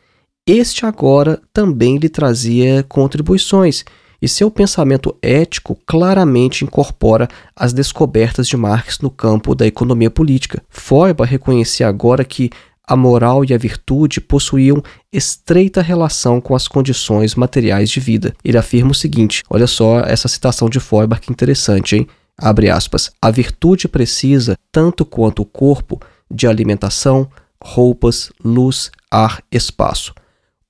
este 0.52 0.86
agora 0.86 1.40
também 1.54 1.98
lhe 1.98 2.10
trazia 2.10 2.84
contribuições, 2.84 3.86
e 4.22 4.28
seu 4.28 4.52
pensamento 4.52 5.16
ético 5.22 5.80
claramente 5.86 6.66
incorpora 6.66 7.28
as 7.56 7.72
descobertas 7.72 8.48
de 8.48 8.58
Marx 8.58 9.00
no 9.00 9.10
campo 9.10 9.56
da 9.56 9.66
economia 9.66 10.12
política. 10.12 10.62
Feuerbach 10.70 11.30
reconhecia 11.30 11.88
agora 11.88 12.24
que 12.26 12.50
a 12.86 12.96
moral 12.98 13.46
e 13.46 13.54
a 13.54 13.58
virtude 13.58 14.20
possuíam 14.20 14.84
estreita 15.12 15.82
relação 15.82 16.42
com 16.42 16.54
as 16.54 16.68
condições 16.68 17.34
materiais 17.34 17.90
de 17.90 18.02
vida. 18.02 18.36
Ele 18.44 18.58
afirma 18.58 18.92
o 18.92 18.96
seguinte: 18.96 19.44
olha 19.50 19.66
só 19.66 20.02
essa 20.02 20.28
citação 20.28 20.70
de 20.70 20.82
Feuerbach 20.82 21.22
que 21.22 21.32
interessante, 21.32 21.96
hein? 21.96 22.08
Abre 22.38 22.70
aspas. 22.70 23.10
A 23.22 23.32
virtude 23.32 23.88
precisa, 23.88 24.58
tanto 24.72 25.06
quanto 25.06 25.44
o 25.44 25.46
corpo, 25.46 26.00
de 26.30 26.46
alimentação, 26.46 27.28
roupas, 27.64 28.32
luz, 28.44 28.92
ar, 29.10 29.42
espaço 29.52 30.14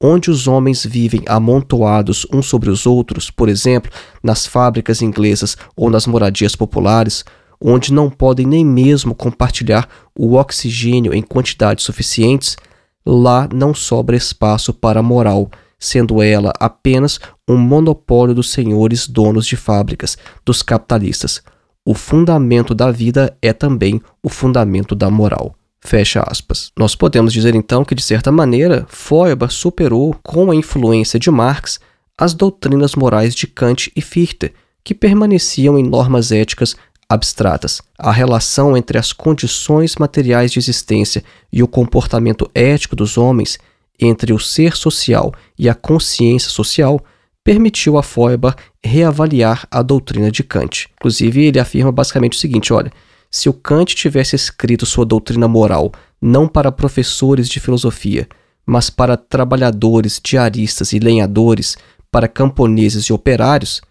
onde 0.01 0.31
os 0.31 0.47
homens 0.47 0.83
vivem 0.83 1.21
amontoados 1.27 2.25
uns 2.33 2.47
sobre 2.47 2.69
os 2.69 2.85
outros, 2.85 3.29
por 3.29 3.47
exemplo, 3.47 3.91
nas 4.23 4.47
fábricas 4.47 5.01
inglesas 5.01 5.55
ou 5.75 5.89
nas 5.89 6.07
moradias 6.07 6.55
populares, 6.55 7.23
onde 7.63 7.93
não 7.93 8.09
podem 8.09 8.47
nem 8.47 8.65
mesmo 8.65 9.13
compartilhar 9.13 9.87
o 10.17 10.33
oxigênio 10.35 11.13
em 11.13 11.21
quantidades 11.21 11.85
suficientes, 11.85 12.57
lá 13.05 13.47
não 13.53 13.73
sobra 13.73 14.15
espaço 14.15 14.73
para 14.73 14.99
a 14.99 15.03
moral, 15.03 15.49
sendo 15.79 16.21
ela 16.21 16.51
apenas 16.59 17.19
um 17.47 17.57
monopólio 17.57 18.33
dos 18.33 18.51
senhores 18.51 19.07
donos 19.07 19.45
de 19.45 19.55
fábricas, 19.55 20.17
dos 20.43 20.63
capitalistas. 20.63 21.41
O 21.85 21.93
fundamento 21.93 22.73
da 22.73 22.91
vida 22.91 23.35
é 23.41 23.53
também 23.53 24.01
o 24.23 24.29
fundamento 24.29 24.95
da 24.95 25.09
moral. 25.09 25.55
Fecha 25.83 26.23
aspas. 26.25 26.71
Nós 26.77 26.95
podemos 26.95 27.33
dizer 27.33 27.55
então 27.55 27.83
que, 27.83 27.95
de 27.95 28.03
certa 28.03 28.31
maneira, 28.31 28.85
Feuerbach 28.87 29.51
superou, 29.51 30.15
com 30.21 30.51
a 30.51 30.55
influência 30.55 31.19
de 31.19 31.31
Marx, 31.31 31.79
as 32.17 32.35
doutrinas 32.35 32.95
morais 32.95 33.33
de 33.33 33.47
Kant 33.47 33.91
e 33.95 34.01
Fichte, 34.01 34.53
que 34.83 34.93
permaneciam 34.93 35.77
em 35.77 35.83
normas 35.83 36.31
éticas 36.31 36.75
abstratas. 37.09 37.81
A 37.97 38.11
relação 38.11 38.77
entre 38.77 38.97
as 38.97 39.11
condições 39.11 39.95
materiais 39.95 40.51
de 40.51 40.59
existência 40.59 41.23
e 41.51 41.63
o 41.63 41.67
comportamento 41.67 42.49
ético 42.53 42.95
dos 42.95 43.17
homens, 43.17 43.57
entre 43.99 44.33
o 44.33 44.39
ser 44.39 44.75
social 44.75 45.33
e 45.57 45.67
a 45.67 45.75
consciência 45.75 46.49
social, 46.49 47.03
permitiu 47.43 47.97
a 47.97 48.03
Feuerbach 48.03 48.55
reavaliar 48.83 49.67
a 49.69 49.81
doutrina 49.81 50.31
de 50.31 50.43
Kant. 50.43 50.89
Inclusive, 50.95 51.43
ele 51.43 51.59
afirma 51.59 51.91
basicamente 51.91 52.37
o 52.37 52.39
seguinte: 52.39 52.71
olha 52.71 52.91
se 53.31 53.47
o 53.47 53.53
Kant 53.53 53.95
tivesse 53.95 54.35
escrito 54.35 54.85
sua 54.85 55.05
doutrina 55.05 55.47
moral 55.47 55.91
não 56.21 56.47
para 56.47 56.71
professores 56.71 57.49
de 57.49 57.59
filosofia, 57.59 58.27
mas 58.65 58.89
para 58.89 59.17
trabalhadores, 59.17 60.21
diaristas 60.23 60.93
e 60.93 60.99
lenhadores, 60.99 61.77
para 62.11 62.27
camponeses 62.27 63.05
e 63.05 63.13
operários, 63.13 63.81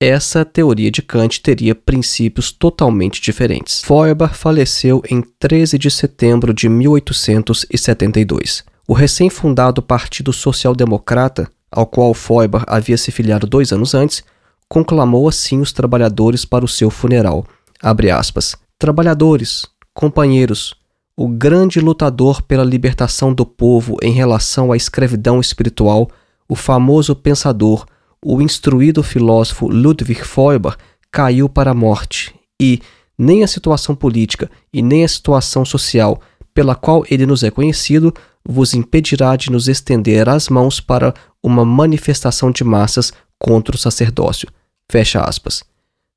essa 0.00 0.44
teoria 0.44 0.90
de 0.90 1.02
Kant 1.02 1.40
teria 1.40 1.74
princípios 1.74 2.52
totalmente 2.52 3.20
diferentes. 3.20 3.82
Feuerbach 3.82 4.34
faleceu 4.34 5.02
em 5.10 5.22
13 5.38 5.78
de 5.78 5.90
setembro 5.90 6.54
de 6.54 6.68
1872. 6.68 8.62
O 8.86 8.92
recém-fundado 8.94 9.82
Partido 9.82 10.32
Social 10.32 10.74
Democrata, 10.74 11.50
ao 11.70 11.86
qual 11.86 12.14
Feuerbach 12.14 12.64
havia 12.68 12.96
se 12.96 13.10
filiado 13.10 13.46
dois 13.46 13.72
anos 13.72 13.94
antes, 13.94 14.22
conclamou 14.68 15.28
assim 15.28 15.60
os 15.60 15.72
trabalhadores 15.72 16.44
para 16.44 16.64
o 16.64 16.68
seu 16.68 16.90
funeral. 16.90 17.46
Aspas. 17.82 18.56
Trabalhadores, 18.78 19.64
companheiros, 19.94 20.74
o 21.16 21.26
grande 21.26 21.80
lutador 21.80 22.42
pela 22.42 22.62
libertação 22.62 23.32
do 23.32 23.46
povo 23.46 23.96
em 24.02 24.12
relação 24.12 24.70
à 24.70 24.76
escravidão 24.76 25.40
espiritual, 25.40 26.10
o 26.46 26.54
famoso 26.54 27.16
pensador, 27.16 27.86
o 28.22 28.42
instruído 28.42 29.02
filósofo 29.02 29.66
Ludwig 29.66 30.22
Feuerbach, 30.22 30.76
caiu 31.10 31.48
para 31.48 31.70
a 31.70 31.74
morte 31.74 32.34
e 32.60 32.82
nem 33.18 33.42
a 33.42 33.48
situação 33.48 33.94
política 33.94 34.50
e 34.70 34.82
nem 34.82 35.04
a 35.04 35.08
situação 35.08 35.64
social 35.64 36.20
pela 36.52 36.74
qual 36.74 37.02
ele 37.10 37.24
nos 37.24 37.42
é 37.42 37.50
conhecido 37.50 38.12
vos 38.46 38.74
impedirá 38.74 39.36
de 39.36 39.50
nos 39.50 39.68
estender 39.68 40.28
as 40.28 40.50
mãos 40.50 40.80
para 40.80 41.14
uma 41.42 41.64
manifestação 41.64 42.50
de 42.50 42.62
massas 42.62 43.10
contra 43.38 43.74
o 43.74 43.78
sacerdócio. 43.78 44.48
Fecha 44.90 45.22
aspas. 45.22 45.64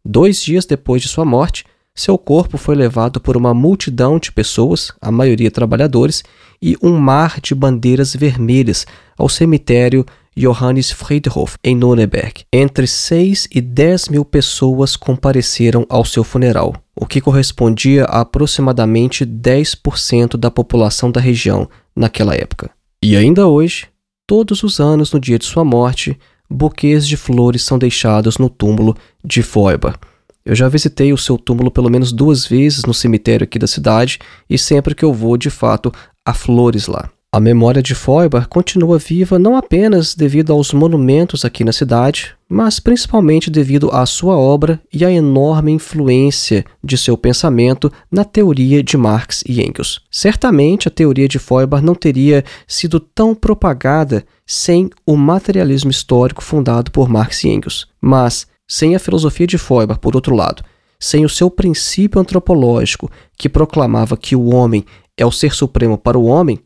Dois 0.04 0.44
dias 0.44 0.66
depois 0.66 1.02
de 1.02 1.08
sua 1.08 1.24
morte, 1.24 1.64
seu 2.00 2.18
corpo 2.18 2.58
foi 2.58 2.76
levado 2.76 3.20
por 3.20 3.36
uma 3.36 3.54
multidão 3.54 4.18
de 4.18 4.32
pessoas, 4.32 4.94
a 5.02 5.12
maioria 5.12 5.52
trabalhadores, 5.52 6.24
e 6.62 6.78
um 6.82 6.98
mar 6.98 7.42
de 7.42 7.54
bandeiras 7.54 8.16
vermelhas 8.16 8.88
ao 9.18 9.28
cemitério 9.28 10.06
Johannes 10.34 10.92
Friedhof, 10.92 11.58
em 11.62 11.76
Nuremberg. 11.76 12.46
Entre 12.54 12.88
6 12.88 13.50
e 13.54 13.60
10 13.60 14.08
mil 14.08 14.24
pessoas 14.24 14.96
compareceram 14.96 15.86
ao 15.90 16.06
seu 16.06 16.24
funeral, 16.24 16.74
o 16.96 17.06
que 17.06 17.20
correspondia 17.20 18.06
a 18.06 18.22
aproximadamente 18.22 19.26
10% 19.26 20.38
da 20.38 20.50
população 20.50 21.12
da 21.12 21.20
região 21.20 21.68
naquela 21.94 22.34
época. 22.34 22.72
E 23.04 23.18
ainda 23.18 23.46
hoje, 23.48 23.88
todos 24.26 24.64
os 24.64 24.80
anos 24.80 25.12
no 25.12 25.20
dia 25.20 25.38
de 25.38 25.46
sua 25.46 25.66
morte, 25.66 26.18
buquês 26.50 27.06
de 27.06 27.18
flores 27.18 27.62
são 27.62 27.78
deixados 27.78 28.38
no 28.38 28.50
túmulo 28.50 28.96
de 29.22 29.44
Feuerbach. 29.44 30.00
Eu 30.46 30.56
já 30.56 30.68
visitei 30.68 31.14
o 31.14 31.18
seu 31.18 31.38
túmulo 31.38 31.70
pelo 31.70 31.90
menos 31.90 32.12
duas 32.12 32.46
vezes 32.46 32.84
no 32.86 32.94
cemitério 32.94 33.44
aqui 33.44 33.60
da 33.60 33.68
cidade 33.68 34.20
e 34.50 34.58
sempre 34.58 34.96
que 34.96 35.04
eu 35.04 35.14
vou, 35.14 35.38
de 35.38 35.50
fato, 35.50 35.92
há 36.26 36.34
flores 36.34 36.88
lá. 36.88 37.10
A 37.32 37.40
memória 37.40 37.80
de 37.80 37.94
Feuerbach 37.94 38.48
continua 38.48 38.98
viva 38.98 39.38
não 39.38 39.56
apenas 39.56 40.16
devido 40.16 40.52
aos 40.52 40.74
monumentos 40.74 41.46
aqui 41.46 41.64
na 41.64 41.72
cidade, 41.72 42.34
mas 42.50 42.80
principalmente 42.80 43.52
devido 43.52 43.92
à 43.92 44.04
sua 44.08 44.36
obra 44.36 44.82
e 44.92 45.06
à 45.06 45.12
enorme 45.12 45.72
influência 45.72 46.66
de 46.84 46.98
seu 46.98 47.16
pensamento 47.16 47.94
na 48.12 48.24
teoria 48.24 48.82
de 48.82 48.98
Marx 48.98 49.44
e 49.48 49.62
Engels. 49.62 50.02
Certamente 50.10 50.88
a 50.88 50.92
teoria 50.92 51.28
de 51.28 51.38
Feuerbach 51.38 51.86
não 51.86 51.94
teria 51.94 52.44
sido 52.68 53.00
tão 53.00 53.36
propagada 53.36 54.26
sem 54.44 54.90
o 55.06 55.16
materialismo 55.16 55.92
histórico 55.92 56.44
fundado 56.44 56.90
por 56.90 57.08
Marx 57.08 57.44
e 57.44 57.50
Engels, 57.50 57.88
mas 58.02 58.48
sem 58.70 58.96
a 58.96 59.00
filosofia 59.00 59.48
de 59.48 59.58
Feuerbach, 59.58 60.00
por 60.00 60.16
outro 60.16 60.36
lado, 60.36 60.64
sem 61.00 61.26
o 61.26 61.30
seu 61.30 61.50
princípio 61.50 62.22
antropológico 62.22 63.10
que 63.36 63.50
proclamava 63.50 64.16
que 64.16 64.36
o 64.36 64.54
homem 64.54 64.86
é 65.18 65.26
o 65.26 65.32
ser 65.32 65.54
supremo 65.54 65.98
para 65.98 66.20
o 66.20 66.26
homem, 66.26 66.60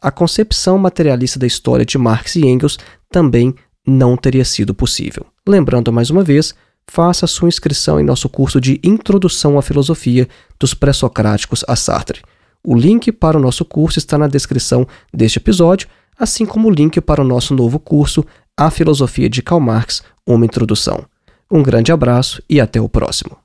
a 0.00 0.10
concepção 0.10 0.78
materialista 0.78 1.38
da 1.38 1.46
história 1.46 1.84
de 1.84 1.98
Marx 1.98 2.34
e 2.36 2.46
Engels 2.46 2.78
também 3.10 3.54
não 3.86 4.16
teria 4.16 4.44
sido 4.44 4.74
possível. 4.74 5.26
Lembrando 5.46 5.92
mais 5.92 6.08
uma 6.08 6.24
vez, 6.24 6.54
faça 6.88 7.26
sua 7.26 7.48
inscrição 7.48 8.00
em 8.00 8.04
nosso 8.04 8.28
curso 8.28 8.60
de 8.60 8.80
Introdução 8.82 9.58
à 9.58 9.62
Filosofia 9.62 10.26
dos 10.58 10.72
Pré-Socráticos 10.72 11.64
a 11.68 11.76
Sartre. 11.76 12.22
O 12.64 12.74
link 12.74 13.12
para 13.12 13.36
o 13.36 13.40
nosso 13.40 13.64
curso 13.64 13.98
está 13.98 14.16
na 14.16 14.26
descrição 14.26 14.86
deste 15.12 15.38
episódio, 15.38 15.88
assim 16.18 16.46
como 16.46 16.68
o 16.68 16.70
link 16.70 17.00
para 17.00 17.20
o 17.20 17.24
nosso 17.24 17.54
novo 17.54 17.78
curso 17.78 18.24
A 18.56 18.70
Filosofia 18.70 19.28
de 19.28 19.42
Karl 19.42 19.60
Marx, 19.60 20.02
uma 20.26 20.44
introdução. 20.44 21.04
Um 21.52 21.64
grande 21.64 21.90
abraço 21.90 22.40
e 22.48 22.60
até 22.60 22.80
o 22.80 22.88
próximo. 22.88 23.36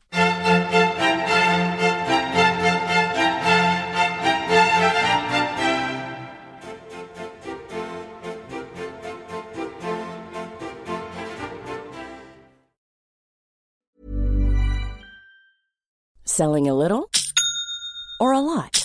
Selling 16.24 16.70
a 16.70 16.74
little 16.74 17.10
or 18.20 18.34
a 18.34 18.40
lot? 18.40 18.85